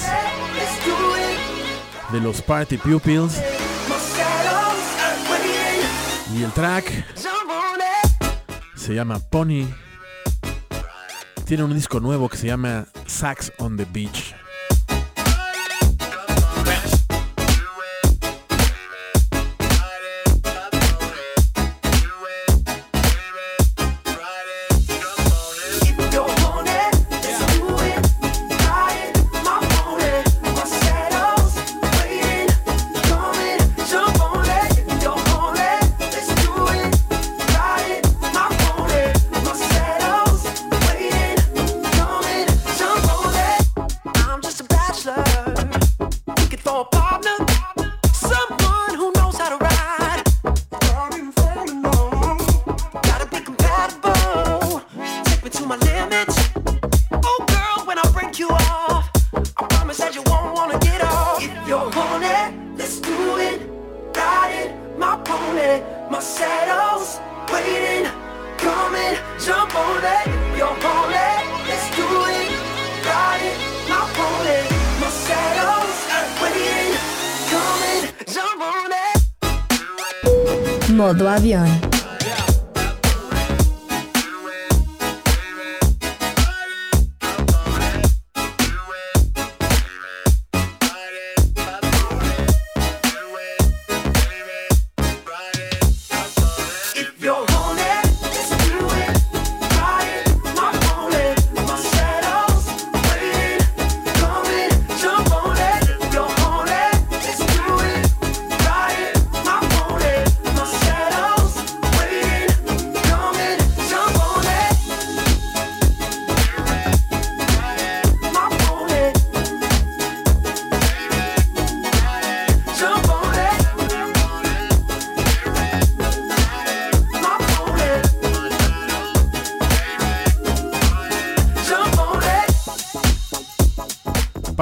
[2.15, 3.41] de los Party Pupils.
[6.33, 7.05] Y el track
[8.75, 9.65] se llama Pony.
[11.45, 14.34] Tiene un disco nuevo que se llama Sax on the Beach.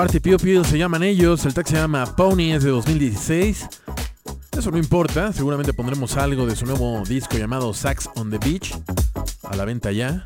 [0.04, 1.46] Party Pupils se llaman ellos.
[1.46, 3.70] El track se llama Pony, es de 2016.
[4.52, 8.78] Eso no importa, seguramente pondremos algo de su nuevo disco llamado Sax on the Beach
[9.44, 10.26] a la venta ya.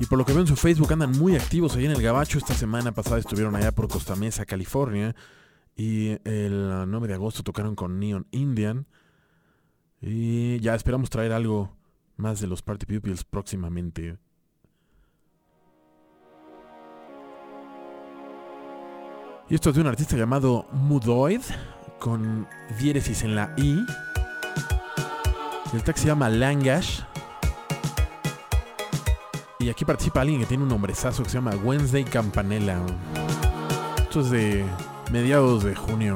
[0.00, 2.38] Y por lo que veo en su Facebook andan muy activos ahí en el Gabacho.
[2.38, 5.14] Esta semana pasada estuvieron allá por Costa Mesa, California.
[5.76, 8.86] Y el 9 de agosto tocaron con Neon Indian.
[10.00, 11.76] Y ya esperamos traer algo
[12.16, 14.16] más de los Party Pupils próximamente.
[19.48, 21.40] Y esto es de un artista llamado Mudoid,
[22.00, 22.48] con
[22.80, 23.78] diéresis en la I.
[25.72, 27.02] El track se llama Langash.
[29.60, 32.80] Y aquí participa alguien que tiene un nombrezazo que se llama Wednesday Campanella.
[33.98, 34.64] Esto es de
[35.12, 36.14] mediados de junio.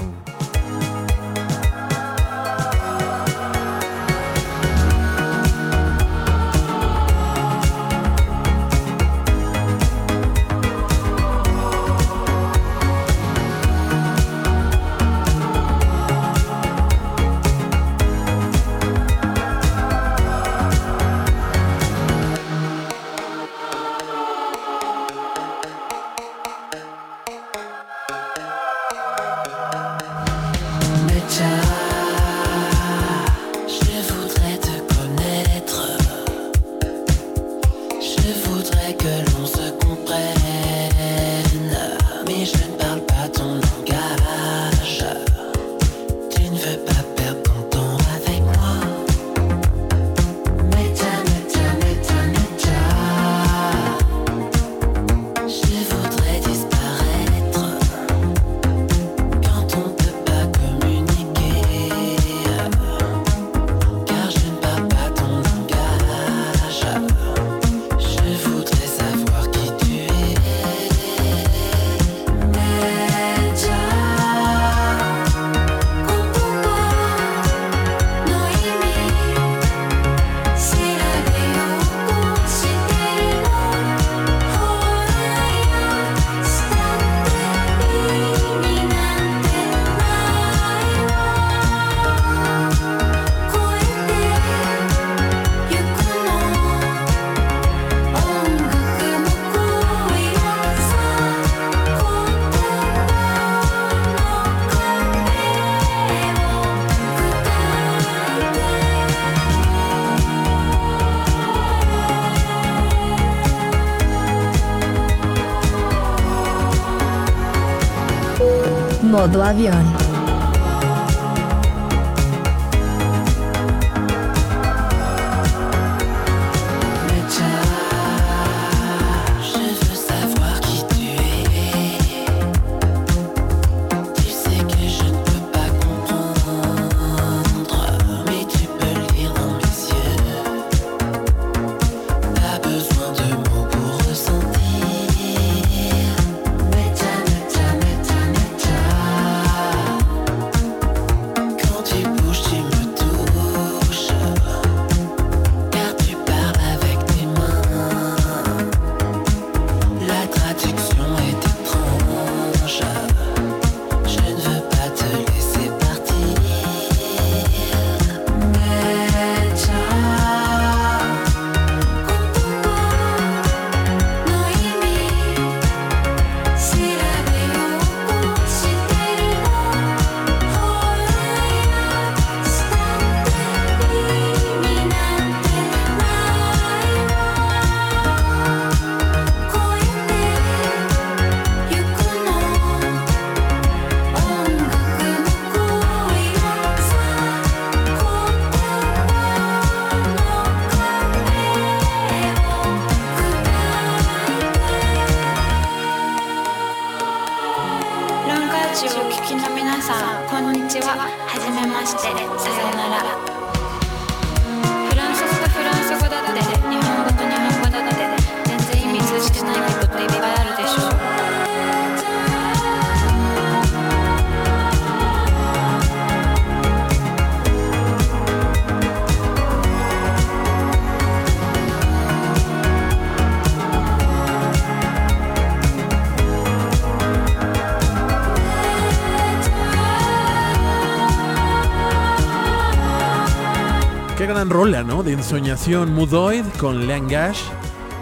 [244.60, 245.02] Rola, ¿no?
[245.02, 247.40] De ensoñación Mudoid con Langash.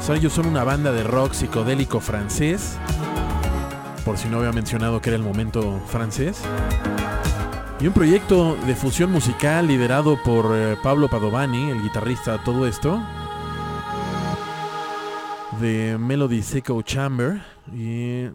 [0.01, 2.77] So, ellos son una banda de rock psicodélico francés.
[4.05, 6.43] Por si no había mencionado que era el momento francés.
[7.79, 13.01] Y un proyecto de fusión musical liderado por eh, Pablo Padovani, el guitarrista todo esto.
[15.61, 17.41] De Melody Seco Chamber.
[17.73, 18.27] Y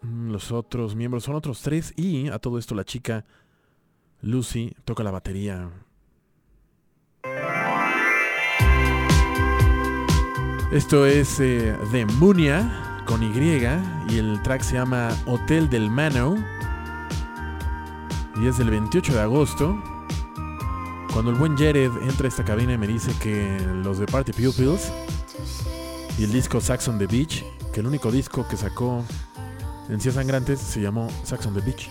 [0.00, 1.92] mm, los otros miembros son otros tres.
[1.98, 3.26] Y a todo esto la chica
[4.22, 5.68] Lucy toca la batería.
[10.70, 11.76] Esto es eh,
[12.18, 13.32] Munia con Y
[14.10, 16.36] y el track se llama Hotel del Mano
[18.36, 19.82] y es del 28 de agosto.
[21.10, 24.32] Cuando el buen Jared entra a esta cabina y me dice que los de Party
[24.32, 24.92] Pupils
[26.18, 29.02] y el disco Sax on the Beach, que el único disco que sacó
[29.88, 31.88] en Cía Sangrantes se llamó Sax on the Beach.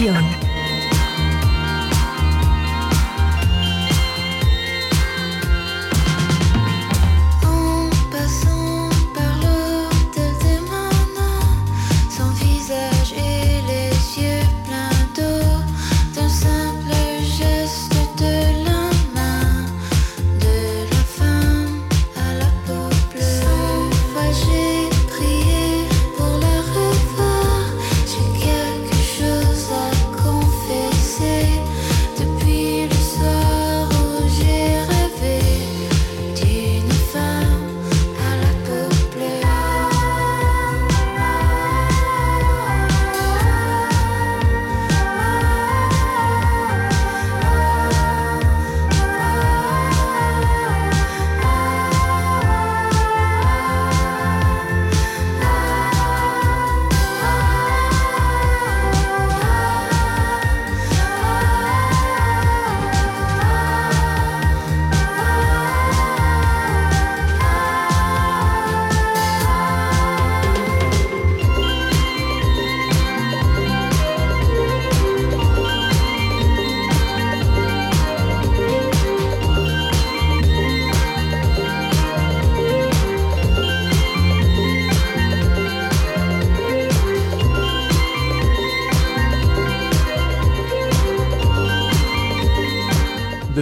[0.00, 0.39] Modo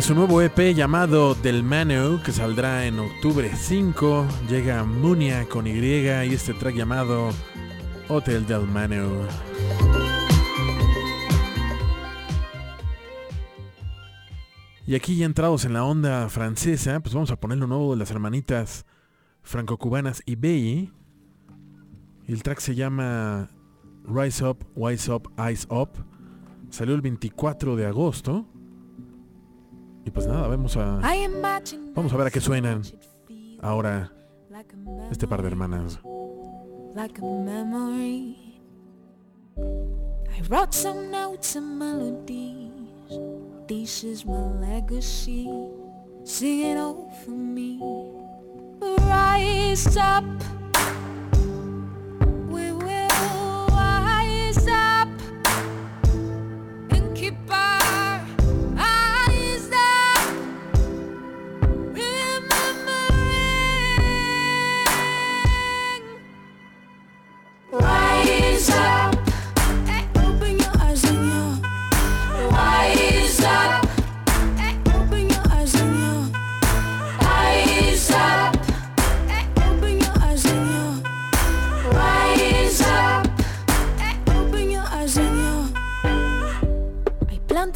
[0.09, 5.73] su nuevo EP llamado Del Mano, que saldrá en octubre 5, llega Munia con Y
[5.73, 7.29] y este track llamado
[8.09, 9.29] Hotel Del Mano.
[14.87, 17.99] Y aquí ya entrados en la onda francesa, pues vamos a poner lo nuevo de
[17.99, 18.87] las hermanitas
[19.43, 20.23] franco-cubanas.
[20.25, 20.89] Y
[22.29, 23.51] el track se llama
[24.07, 25.91] Rise Up, Wise Up, Eyes Up.
[26.71, 28.47] Salió el 24 de agosto.
[30.09, 31.01] Y pues nada, vamos a
[31.95, 32.81] vamos a ver a qué suenan
[33.61, 34.11] ahora
[35.11, 36.01] este par de hermanas.
[36.95, 38.59] like a memory.
[39.59, 42.73] I wrote some notes and melodies.
[43.67, 45.47] This is my legacy.
[46.25, 47.79] Sing it over me.
[48.81, 50.25] Rise up.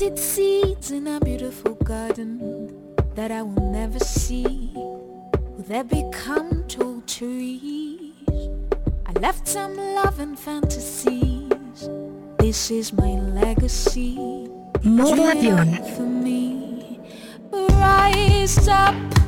[0.02, 4.72] Planted seeds in a beautiful garden that I will never see.
[4.74, 8.12] Will they become tall trees?
[9.06, 11.88] I left some love and fantasies.
[12.38, 14.16] This is my legacy.
[14.82, 15.70] Modo avión.
[15.94, 16.98] For me,
[17.52, 19.21] rise up.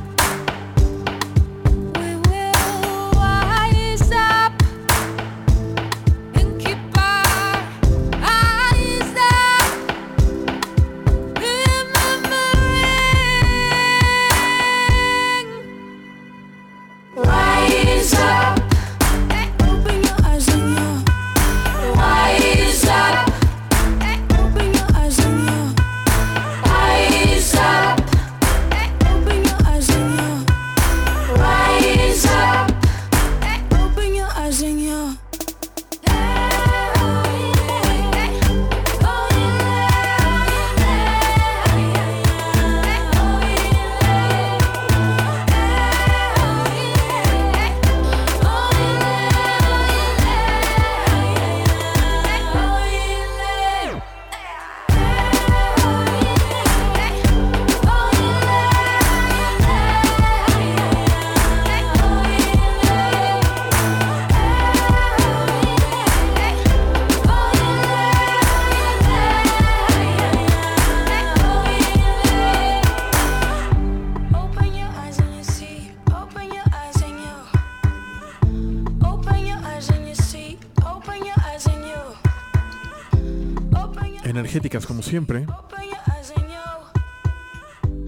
[85.05, 85.45] Siempre.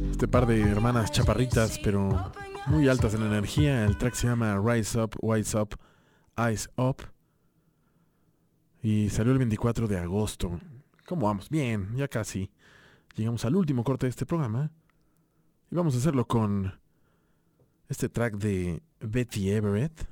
[0.09, 2.31] Este par de hermanas chaparritas, pero
[2.65, 3.85] muy altas en energía.
[3.85, 5.75] El track se llama Rise Up, Wise Up,
[6.35, 7.03] Eyes Up.
[8.81, 10.59] Y salió el 24 de agosto.
[11.05, 11.49] ¿Cómo vamos?
[11.49, 12.49] Bien, ya casi.
[13.15, 14.71] Llegamos al último corte de este programa.
[15.69, 16.73] Y vamos a hacerlo con
[17.89, 20.07] este track de Betty Everett.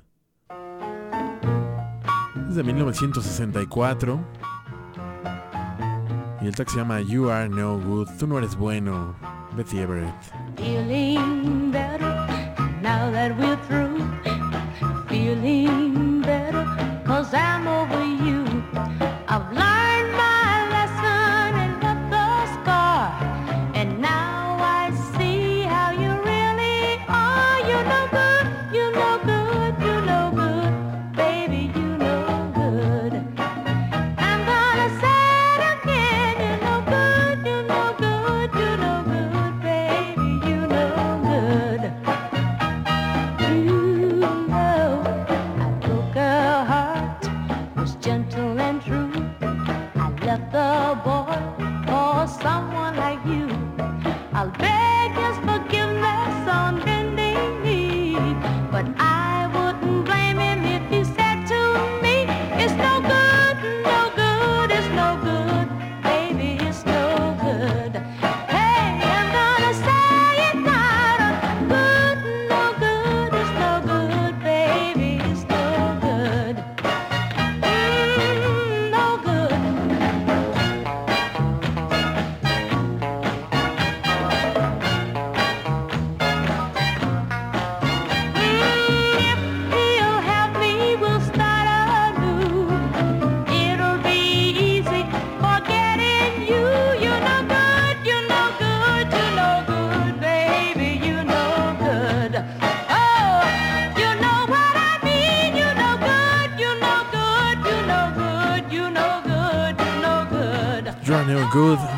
[2.48, 4.55] Es de 1964.
[6.40, 8.08] Y el track se llama You Are No Good.
[8.18, 9.14] Tú no eres bueno.
[9.56, 10.12] Betty Everett.
[10.56, 12.14] Feeling better
[12.82, 14.04] now that we're through.
[15.08, 16.64] Feeling better
[17.06, 18.05] cause I'm over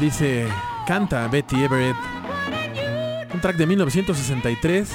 [0.09, 0.49] dice,
[0.87, 1.97] canta Betty Everett.
[3.35, 4.91] Un track de 1963.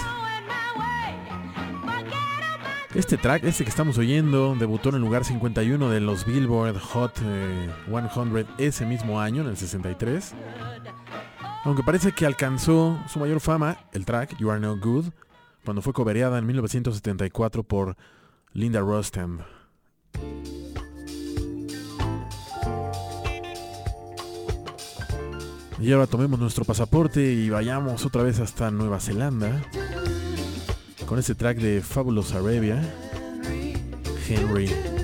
[2.95, 7.19] Este track, este que estamos oyendo, debutó en el lugar 51 de los Billboard Hot
[7.23, 10.33] eh, 100 ese mismo año, en el 63.
[11.63, 15.11] Aunque parece que alcanzó su mayor fama, el track You Are No Good,
[15.63, 17.97] cuando fue cobereada en 1974 por
[18.51, 19.41] Linda Rostam.
[25.79, 29.61] Y ahora tomemos nuestro pasaporte y vayamos otra vez hasta Nueva Zelanda
[31.05, 32.81] con este track de Fabulous Arabia,
[34.27, 35.02] Henry.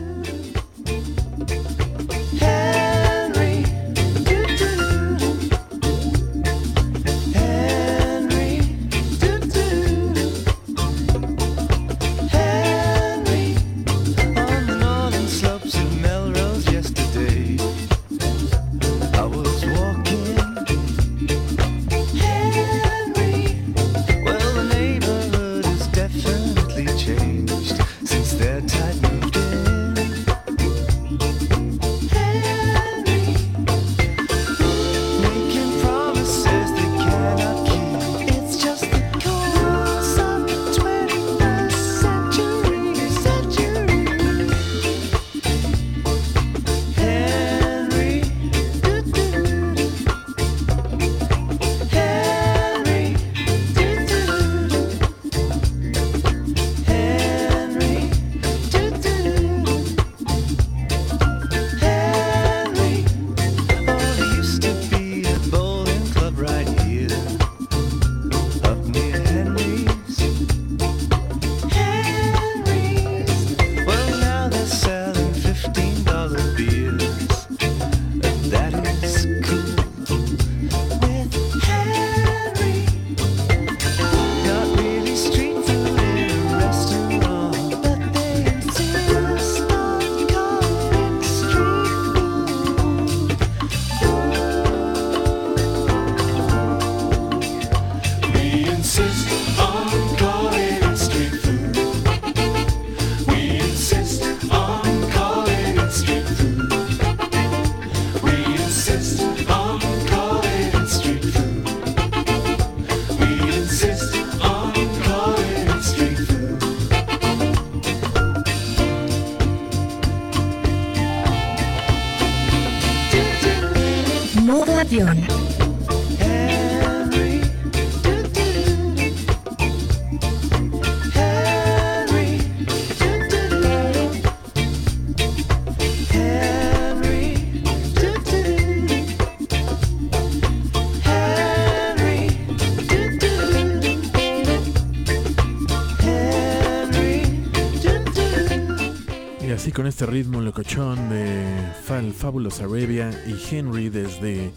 [149.80, 154.52] Con este ritmo locochón de Fal Fabulous Arabia y Henry desde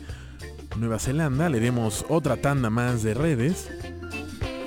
[0.76, 3.70] Nueva Zelanda, le demos otra tanda más de redes.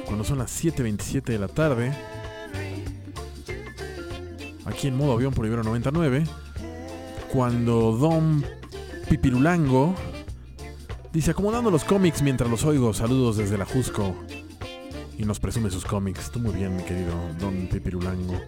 [0.06, 1.94] Cuando son las 7.27 de la tarde.
[4.64, 6.23] Aquí en modo avión por Ibero 99.
[7.34, 8.45] Cuando Don
[9.10, 9.94] Pipirulango
[11.11, 12.94] dice acomodando los cómics mientras los oigo.
[12.94, 14.15] Saludos desde la Jusco.
[15.18, 16.32] Y nos presume sus cómics.
[16.32, 18.40] Tú muy bien, mi querido Don Pipirulango.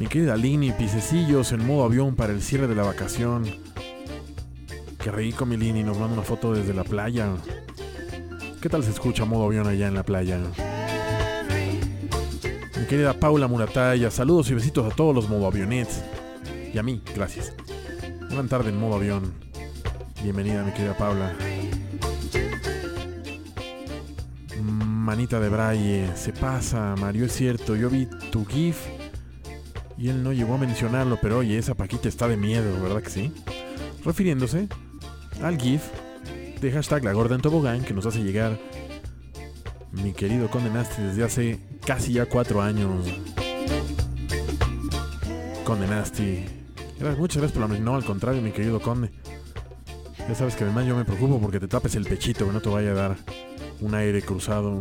[0.00, 3.44] Mi querida Lini, pisecillos en modo avión para el cierre de la vacación.
[4.98, 7.28] Qué rico, mi Lini, nos manda una foto desde la playa.
[8.62, 10.38] ¿Qué tal se escucha modo avión allá en la playa?
[12.78, 16.02] Mi querida Paula Murataya, saludos y besitos a todos los modo avionets.
[16.72, 17.52] Y a mí, gracias.
[18.30, 19.34] Buena tarde en modo avión.
[20.22, 21.34] Bienvenida, mi querida Paula.
[24.62, 28.99] Manita de Braille, se pasa, Mario, es cierto, yo vi tu GIF
[30.00, 33.10] y él no llegó a mencionarlo, pero oye, esa Paquita está de miedo, ¿verdad que
[33.10, 33.32] sí?
[34.02, 34.66] Refiriéndose
[35.42, 35.82] al GIF
[36.58, 38.58] de hashtag La Gorda en Tobogán que nos hace llegar
[39.92, 43.06] mi querido Conde Nasty desde hace casi ya cuatro años.
[45.64, 46.46] Conde Nasty.
[47.18, 49.10] Muchas gracias por la No, al contrario, mi querido Conde.
[50.26, 52.70] Ya sabes que además yo me preocupo porque te tapes el pechito, que no te
[52.70, 53.16] vaya a dar
[53.80, 54.80] un aire cruzado.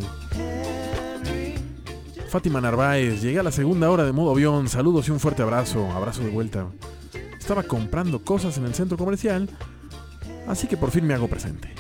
[2.30, 4.70] Fátima Narváez, llegué a la segunda hora de modo avión.
[4.70, 5.90] Saludos y un fuerte abrazo.
[5.92, 6.68] Abrazo de vuelta.
[7.40, 9.50] Estaba comprando cosas en el centro comercial,
[10.48, 11.74] así que por fin me hago presente.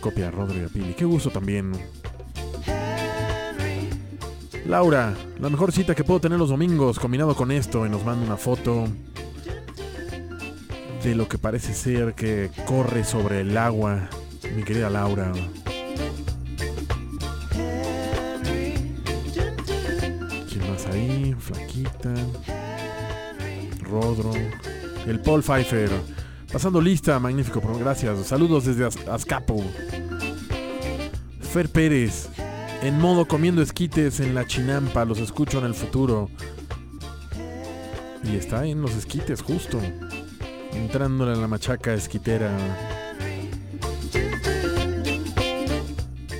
[0.00, 0.94] Copia Rodrigo Pili.
[0.94, 1.72] Qué gusto también.
[4.66, 8.26] Laura, la mejor cita que puedo tener los domingos combinado con esto y nos manda
[8.26, 8.88] una foto
[11.04, 14.08] de lo que parece ser que corre sobre el agua,
[14.56, 15.32] mi querida Laura.
[21.34, 22.14] Flaquita.
[23.82, 24.32] Rodro.
[25.06, 25.90] El Paul Pfeiffer.
[26.52, 28.26] Pasando lista, magnífico, gracias.
[28.26, 29.62] Saludos desde Az- Azcapo.
[31.40, 32.28] Fer Pérez.
[32.82, 36.30] En modo comiendo esquites en la chinampa, los escucho en el futuro.
[38.22, 39.80] Y está en los esquites, justo.
[40.72, 42.50] Entrándole a la machaca esquitera.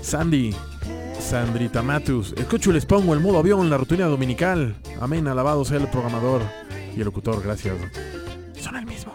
[0.02, 0.54] Sandy.
[1.28, 2.32] Sandrita Matus.
[2.38, 4.76] Escucho y les pongo el modo avión, la rutina dominical.
[4.98, 6.40] Amén, alabado sea el programador
[6.96, 7.76] y el locutor, gracias.
[8.58, 9.12] Son el mismo.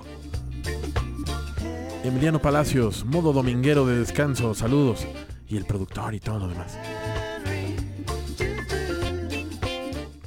[2.04, 5.08] Emiliano Palacios, modo dominguero de descanso, saludos.
[5.50, 6.78] Y el productor y todo lo demás.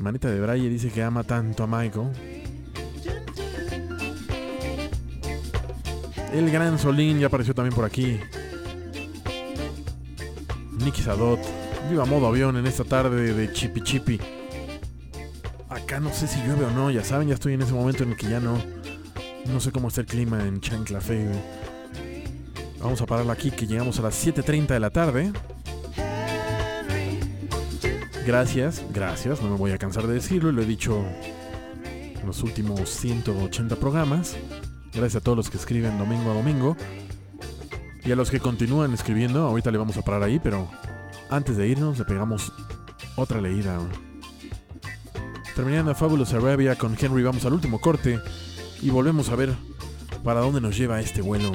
[0.00, 2.08] Manita de Braille dice que ama tanto a Michael.
[6.32, 8.18] El gran Solín ya apareció también por aquí.
[10.78, 11.55] Nicky Sadot.
[11.88, 14.20] Viva modo avión en esta tarde de chipi chipi.
[15.68, 18.10] Acá no sé si llueve o no, ya saben, ya estoy en ese momento en
[18.10, 18.58] el que ya no.
[19.46, 21.26] No sé cómo está el clima en Chanclafe.
[21.26, 21.66] güey.
[22.80, 25.32] Vamos a pararla aquí que llegamos a las 7.30 de la tarde.
[28.26, 31.04] Gracias, gracias, no me voy a cansar de decirlo, y lo he dicho
[31.84, 34.36] en los últimos 180 programas.
[34.92, 36.76] Gracias a todos los que escriben domingo a domingo.
[38.04, 40.68] Y a los que continúan escribiendo, ahorita le vamos a parar ahí, pero
[41.30, 42.52] antes de irnos le pegamos
[43.16, 43.78] otra leída.
[45.54, 48.20] Terminando Fabulous Arabia con Henry, vamos al último corte
[48.82, 49.54] y volvemos a ver
[50.22, 51.52] para dónde nos lleva este vuelo.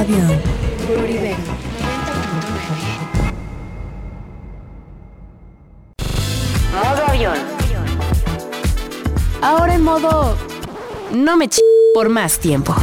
[0.00, 0.40] Avión.
[6.72, 7.34] Modo avión.
[9.42, 10.36] Ahora en modo...
[11.12, 11.58] No me ch...
[11.94, 12.74] por más tiempo.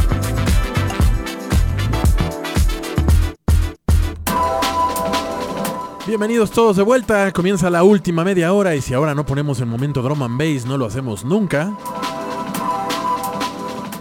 [6.06, 9.66] Bienvenidos todos de vuelta, comienza la última media hora y si ahora no ponemos el
[9.66, 11.72] momento drum and bass no lo hacemos nunca.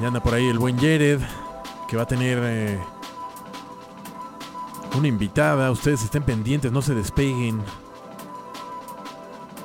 [0.01, 1.19] Y anda por ahí el buen Jared,
[1.87, 2.79] que va a tener eh,
[4.97, 7.61] una invitada, ustedes estén pendientes, no se despeguen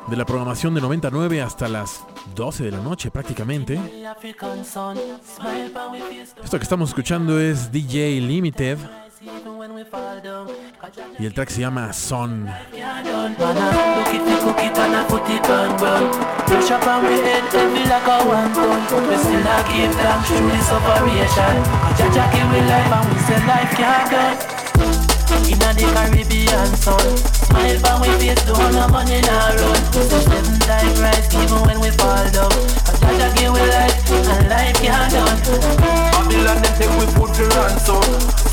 [0.09, 2.05] de la programación de 99 hasta las
[2.35, 3.81] 12 de la noche prácticamente.
[6.43, 8.79] Esto que estamos escuchando es DJ Limited
[11.19, 12.49] y el track se llama Son.
[25.51, 27.17] Inna the Caribbean sun.
[27.47, 31.79] Smile for we face, don't no money nah run So seven times rise even when
[31.81, 32.51] we fall down.
[32.87, 35.39] Cause Jaja give we life and life can't done.
[36.13, 38.03] Babylon them take we food to ransom.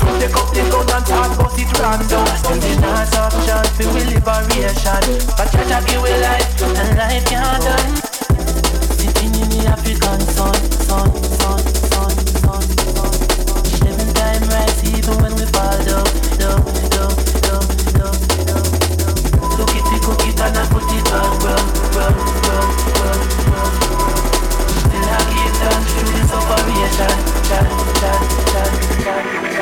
[0.00, 2.26] So take up the gun and start bust it random.
[2.40, 5.04] Still the not option for we liberation
[5.36, 7.90] Cause Jaja give we life and life can't done.
[8.98, 10.54] Sitting in the African sun,
[10.84, 11.08] sun,
[11.40, 12.12] sun, sun,
[12.42, 12.62] sun,
[12.92, 13.14] sun.
[13.80, 16.04] Seven times rise even when we fall down,
[20.40, 23.74] it, we cook it and I put it on rum, rum, rum, rum, rum, rum
[24.68, 25.22] Still I
[29.44, 29.59] give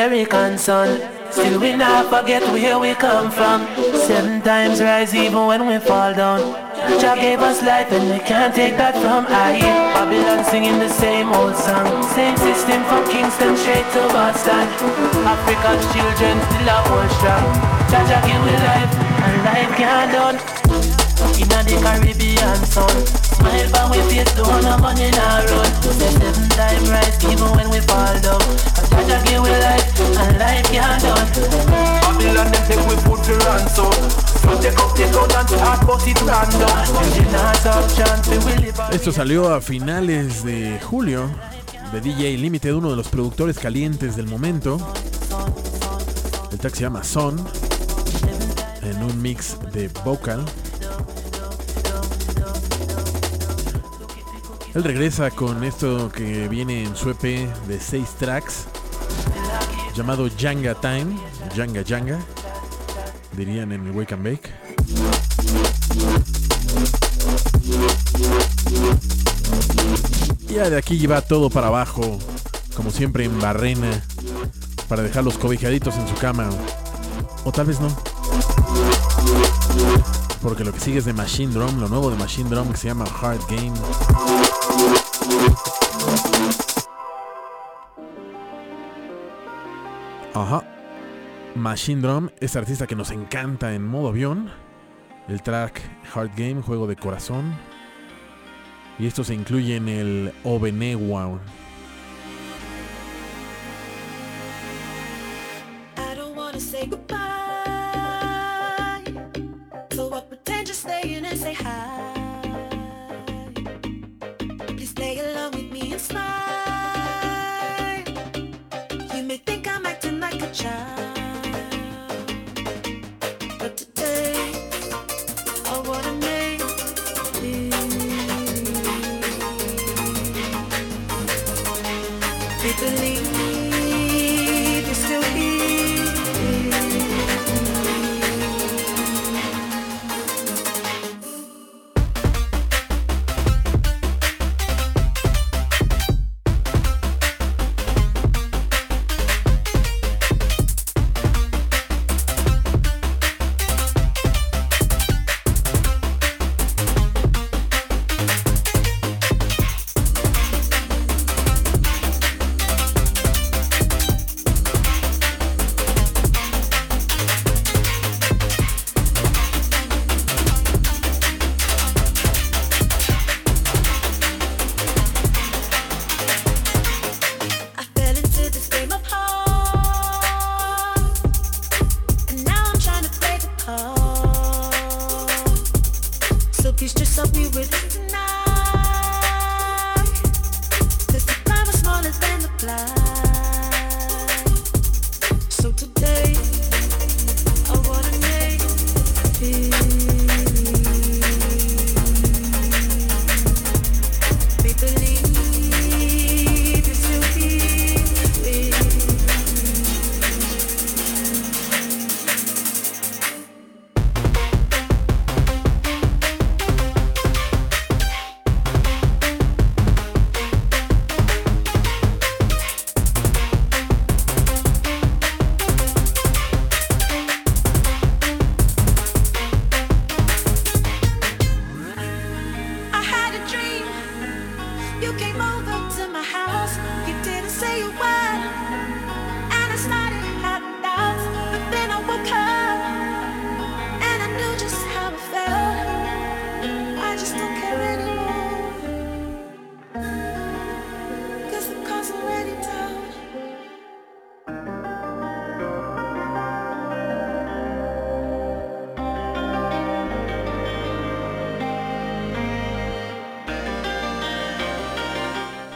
[0.00, 0.88] American sun.
[1.30, 3.66] Still we not forget where we come from.
[4.08, 6.40] Seven times rise even when we fall down.
[7.00, 9.60] Jah gave us life and we can't take that from I.
[9.92, 12.02] Babylon singing the same old song.
[12.16, 14.64] Same system from Kingston straight to Boston.
[15.28, 17.44] Africa's children still a hold strong.
[17.92, 18.92] Jah Jah give we life
[19.26, 20.36] and life can't done.
[21.36, 23.29] Inna the Caribbean sun.
[23.40, 25.70] Smile but we face don't have money now run.
[25.96, 28.40] Say seven time rise even when we fall down.
[28.90, 29.88] Jah Jah give we life
[30.20, 31.26] and life can't done.
[32.04, 33.92] Babylon them take we food to ransom.
[34.44, 36.76] So take up, take out and start bust it random.
[37.16, 38.92] You not have chance we will live on.
[38.92, 41.30] Esto salió a finales de julio
[41.92, 44.78] de DJ Limited, uno de los productores calientes del momento.
[46.52, 47.42] El track se llama Son,
[48.82, 50.44] en un mix de vocal.
[54.72, 57.22] Él regresa con esto que viene en su EP
[57.66, 58.66] de 6 tracks,
[59.96, 61.16] llamado Janga Time,
[61.56, 62.18] Janga Janga,
[63.36, 64.50] dirían en el Wake and Bake.
[70.46, 72.18] Ya de aquí va todo para abajo,
[72.76, 74.02] como siempre en barrena,
[74.88, 76.48] para dejarlos cobijaditos en su cama.
[77.44, 77.88] O tal vez no.
[80.42, 82.88] Porque lo que sigue es de Machine Drum, lo nuevo de Machine Drum que se
[82.88, 83.72] llama Hard Game.
[90.34, 90.64] Ajá.
[91.54, 94.50] Machine Drum, este artista que nos encanta en modo avión.
[95.28, 95.82] El track
[96.14, 97.54] Hard Game, juego de corazón.
[98.98, 101.38] Y esto se incluye en el Obenewa.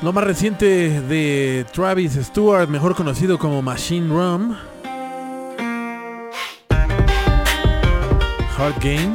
[0.05, 4.55] Lo más reciente de Travis Stewart, mejor conocido como Machine Rum.
[8.59, 9.15] Hard Game.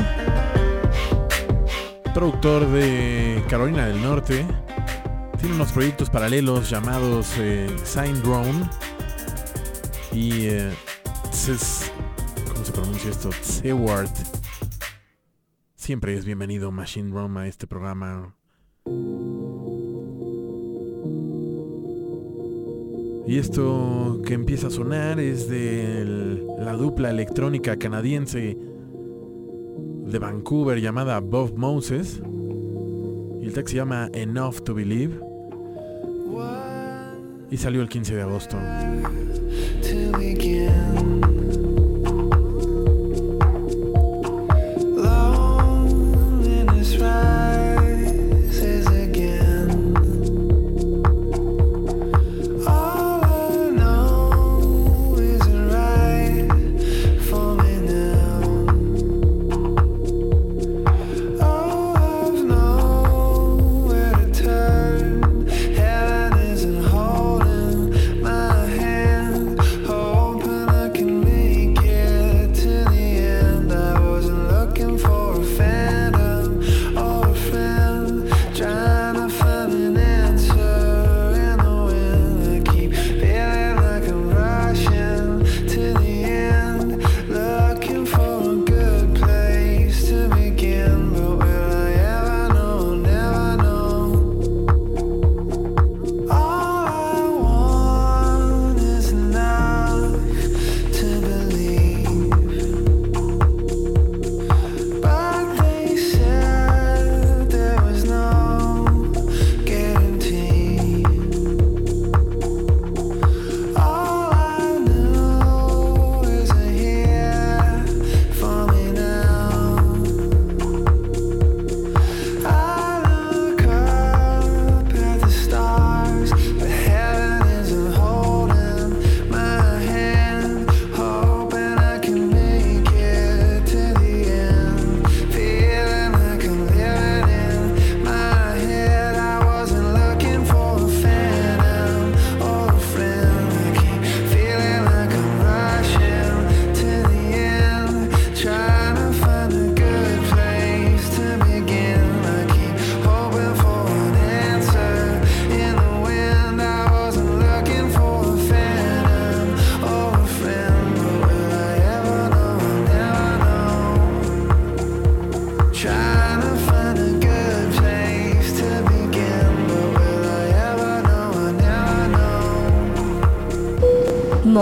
[2.11, 4.47] productor de Carolina del Norte.
[5.39, 8.67] Tiene unos proyectos paralelos llamados eh, Sign Drone
[10.11, 10.73] y eh,
[12.51, 13.29] ¿cómo se pronuncia esto?
[13.43, 14.09] Seward.
[15.75, 18.38] Siempre es bienvenido Machine Drum a este programa.
[23.29, 28.57] Y esto que empieza a sonar es de la dupla electrónica canadiense
[30.07, 32.23] de Vancouver llamada Bob Moses.
[33.39, 35.19] Y el track se llama Enough to Believe.
[37.51, 38.57] Y salió el 15 de agosto.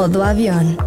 [0.07, 0.86] Modo avión.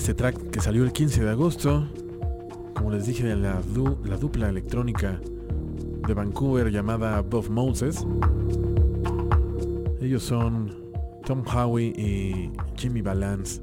[0.00, 1.86] Este track que salió el 15 de agosto.
[2.74, 5.20] Como les dije, de la, du- la dupla electrónica
[6.06, 8.06] de Vancouver llamada Bob Moses.
[10.00, 10.74] Ellos son
[11.26, 13.59] Tom Howie y Jimmy Balance.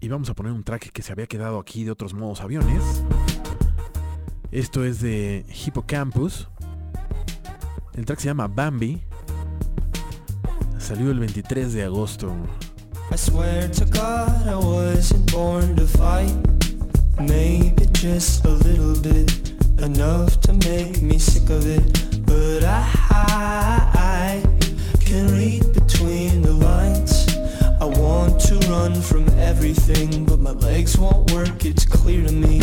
[0.00, 2.82] Y vamos a poner un track que se había quedado aquí de otros modos aviones.
[4.50, 6.48] Esto es de Hippocampus.
[7.94, 9.00] El track se llama Bambi.
[10.78, 12.34] Salió el 23 de agosto.
[22.34, 24.42] but I,
[25.00, 27.28] can read between the lines.
[27.80, 32.60] I want to run from everything, but my legs won't work, it's clear to me.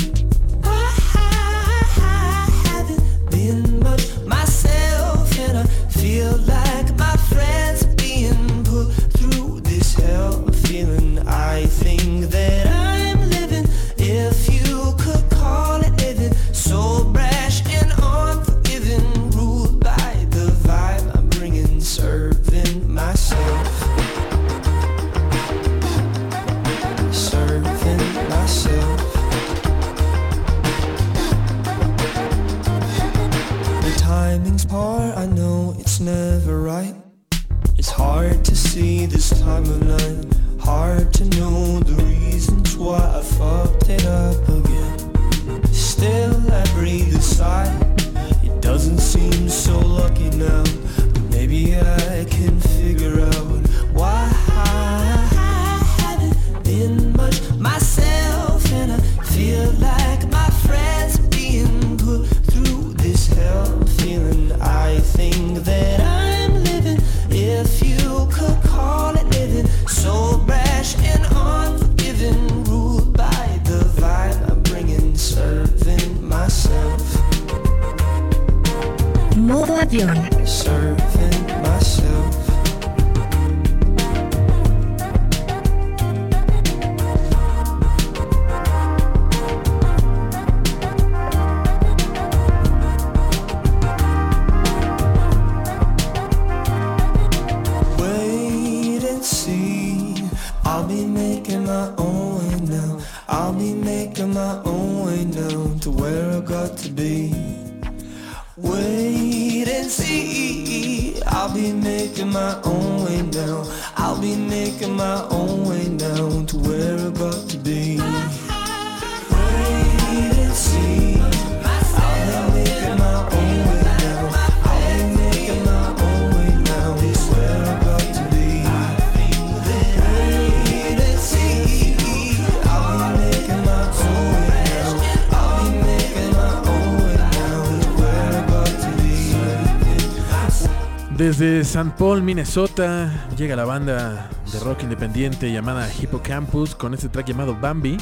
[141.73, 141.93] St.
[141.97, 147.97] Paul, Minnesota, llega la banda de rock independiente llamada Hippocampus con este track llamado Bambi,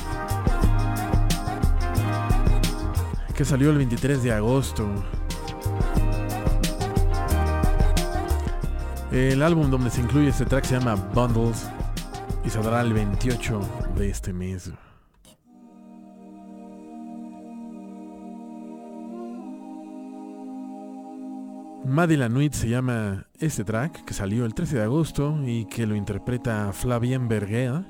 [3.36, 4.88] que salió el 23 de agosto.
[9.12, 11.68] El álbum donde se incluye este track se llama Bundles
[12.44, 13.62] y saldrá el 28
[13.96, 14.72] de este mes.
[21.86, 25.96] Maddy Nuit se llama este track que salió el 13 de agosto y que lo
[25.96, 27.86] interpreta Flavien Berger,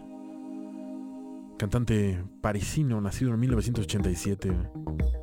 [1.57, 5.18] cantante parisino nacido en 1987.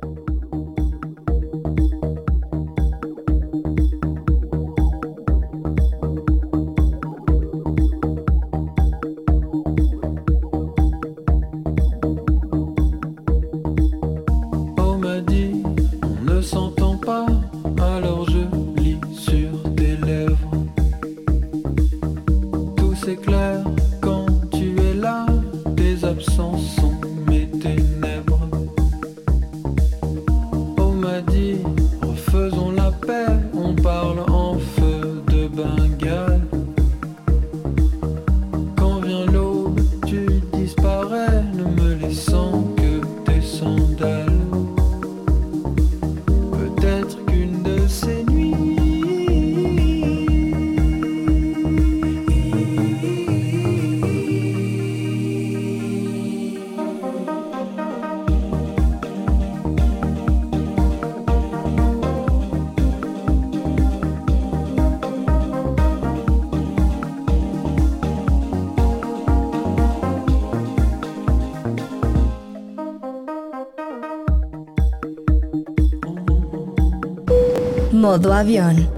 [78.19, 78.96] do avião.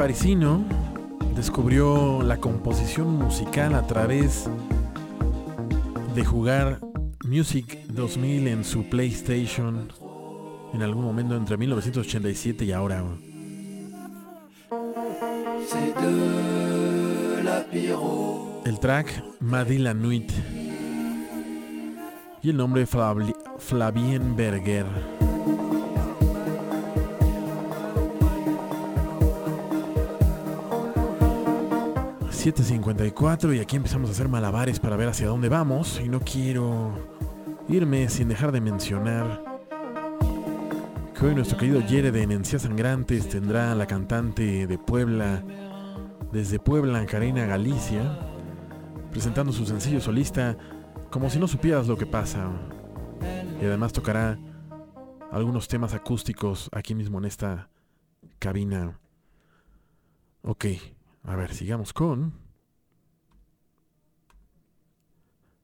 [0.00, 0.64] Parisino
[1.36, 4.48] descubrió la composición musical a través
[6.14, 6.80] de jugar
[7.22, 9.92] Music 2000 en su PlayStation
[10.72, 13.04] en algún momento entre 1987 y ahora.
[18.64, 20.32] El track Madi la Nuit
[22.40, 25.19] y el nombre Flavien Berger.
[32.40, 36.00] ...7.54 y aquí empezamos a hacer malabares para ver hacia dónde vamos...
[36.02, 36.90] ...y no quiero
[37.68, 39.60] irme sin dejar de mencionar...
[41.14, 43.28] ...que hoy nuestro querido Yere de Enencias Sangrantes...
[43.28, 45.44] ...tendrá a la cantante de Puebla...
[46.32, 48.18] ...desde Puebla, Karina Galicia...
[49.10, 50.56] ...presentando su sencillo solista...
[51.10, 52.48] ...como si no supieras lo que pasa...
[53.60, 54.38] ...y además tocará...
[55.30, 57.68] ...algunos temas acústicos aquí mismo en esta
[58.38, 58.98] cabina...
[60.40, 60.64] Ok,
[61.24, 62.32] a ver, sigamos con...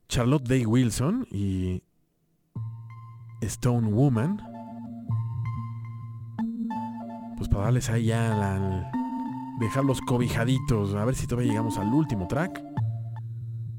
[0.08, 1.82] Charlotte Day Wilson y
[3.40, 4.40] Stone Woman.
[7.36, 8.90] Pues para darles ahí ya
[9.60, 12.62] dejarlos cobijaditos, a ver si todavía llegamos al último track.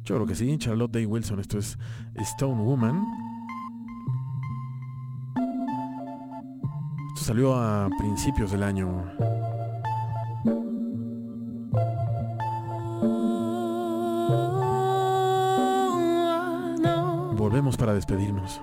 [0.04, 1.78] Yo creo que sí, Charlotte Day Wilson, esto es
[2.16, 3.04] Stone Woman.
[7.16, 9.12] Esto salió a principios del año.
[17.48, 18.60] Volvemos para despedirnos.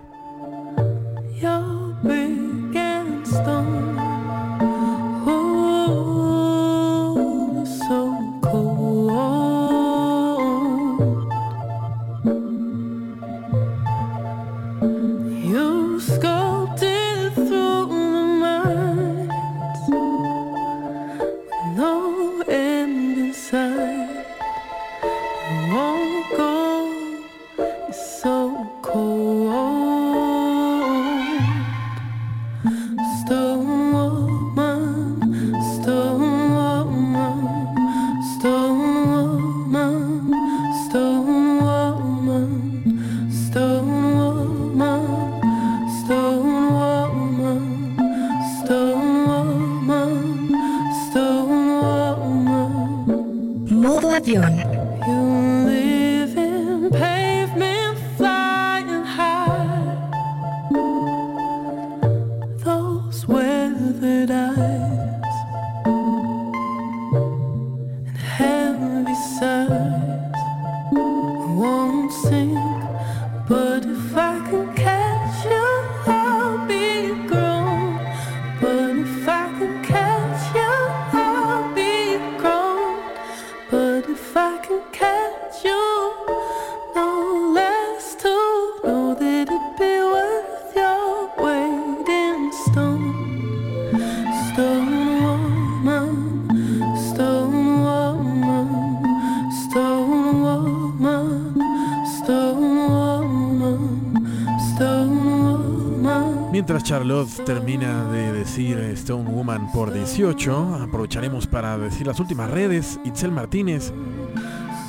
[107.04, 112.98] Charlotte termina de decir Stone Woman por 18, aprovecharemos para decir las últimas redes.
[113.04, 113.92] Itzel Martínez,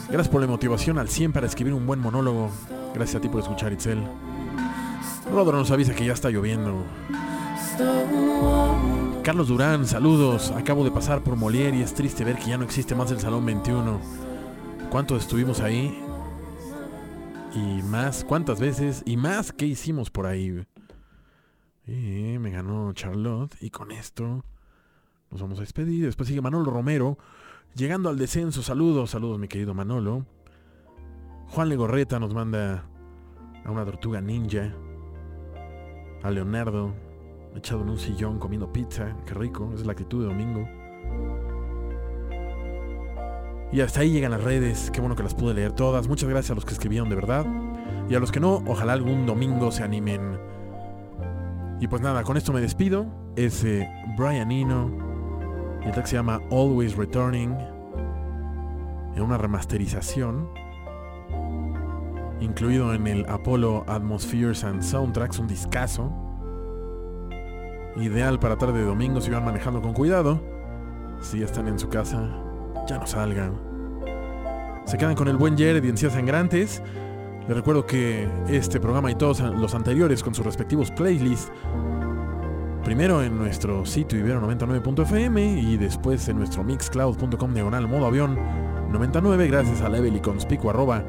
[0.08, 2.52] gracias por la motivación al 100 para escribir un buen monólogo.
[2.94, 4.02] Gracias a ti por escuchar, Itzel.
[5.30, 6.86] Rodro nos avisa que ya está lloviendo.
[9.22, 10.52] Carlos Durán, saludos.
[10.52, 13.20] Acabo de pasar por Molière y es triste ver que ya no existe más el
[13.20, 14.00] Salón 21.
[14.90, 16.02] ¿Cuánto estuvimos ahí?
[17.54, 19.04] Y más, ¿cuántas veces?
[19.06, 20.66] Y más, ¿qué hicimos por ahí?
[22.96, 23.56] Charlotte.
[23.62, 24.44] Y con esto
[25.30, 26.06] nos vamos a despedir.
[26.06, 27.18] Después sigue Manolo Romero.
[27.76, 28.64] Llegando al descenso.
[28.64, 30.26] Saludos, saludos mi querido Manolo.
[31.50, 32.86] Juan Legorreta nos manda
[33.64, 34.74] a una tortuga ninja.
[36.24, 36.96] A Leonardo.
[37.56, 39.16] Echado en un sillón comiendo pizza.
[39.26, 39.72] Qué rico.
[39.76, 40.68] Es la actitud de domingo.
[43.72, 44.90] Y hasta ahí llegan las redes.
[44.92, 46.08] Qué bueno que las pude leer todas.
[46.08, 47.46] Muchas gracias a los que escribieron de verdad.
[48.10, 50.55] Y a los que no, ojalá algún domingo se animen.
[51.80, 53.06] Y pues nada, con esto me despido.
[53.36, 53.88] Es eh,
[54.18, 54.92] Brian Eno.
[55.84, 57.56] El track se llama Always Returning.
[59.16, 60.50] En una remasterización.
[62.40, 66.12] Incluido en el Apollo Atmospheres and Soundtracks, un discazo.
[67.98, 70.42] Ideal para tarde de domingo si van manejando con cuidado.
[71.22, 72.30] Si ya están en su casa,
[72.88, 73.58] ya no salgan.
[74.86, 76.82] Se quedan con el buen Jared y Encías Sangrantes.
[77.48, 81.52] Les recuerdo que este programa y todos los anteriores con sus respectivos playlists
[82.86, 88.38] Primero en nuestro sitio ibero99.fm y después en nuestro mixcloud.com diagonal modo avión
[88.92, 91.04] 99 gracias a Level y.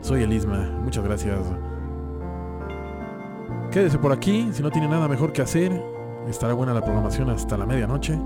[0.00, 1.38] Soy Elisma, muchas gracias.
[3.70, 5.80] Quédese por aquí, si no tiene nada mejor que hacer,
[6.28, 8.18] estará buena la programación hasta la medianoche.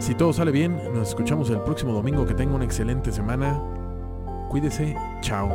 [0.00, 2.26] Si todo sale bien, nos escuchamos el próximo domingo.
[2.26, 3.58] Que tenga una excelente semana.
[4.52, 4.94] Cuídese.
[5.22, 5.48] Chao.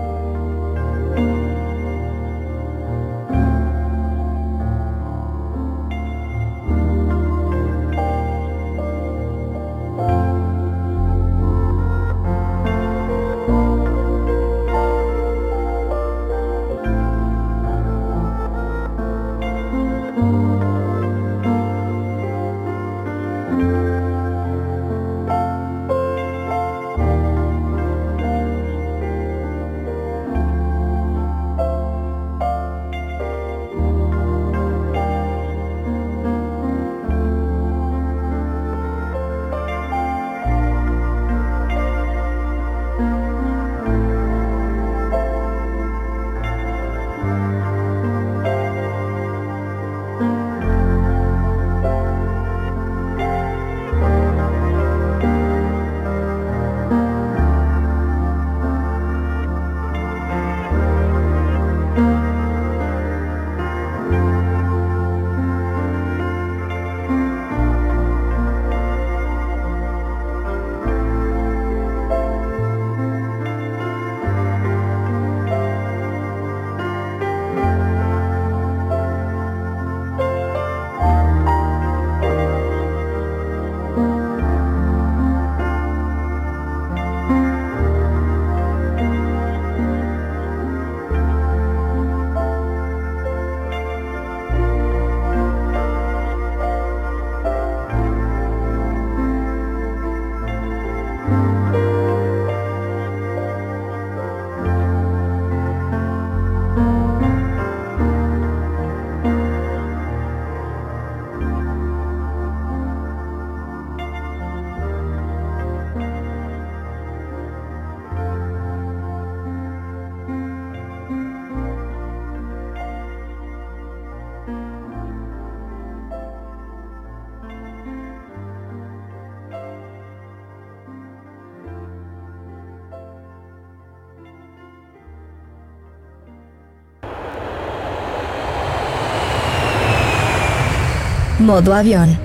[141.47, 142.16] Modo avión.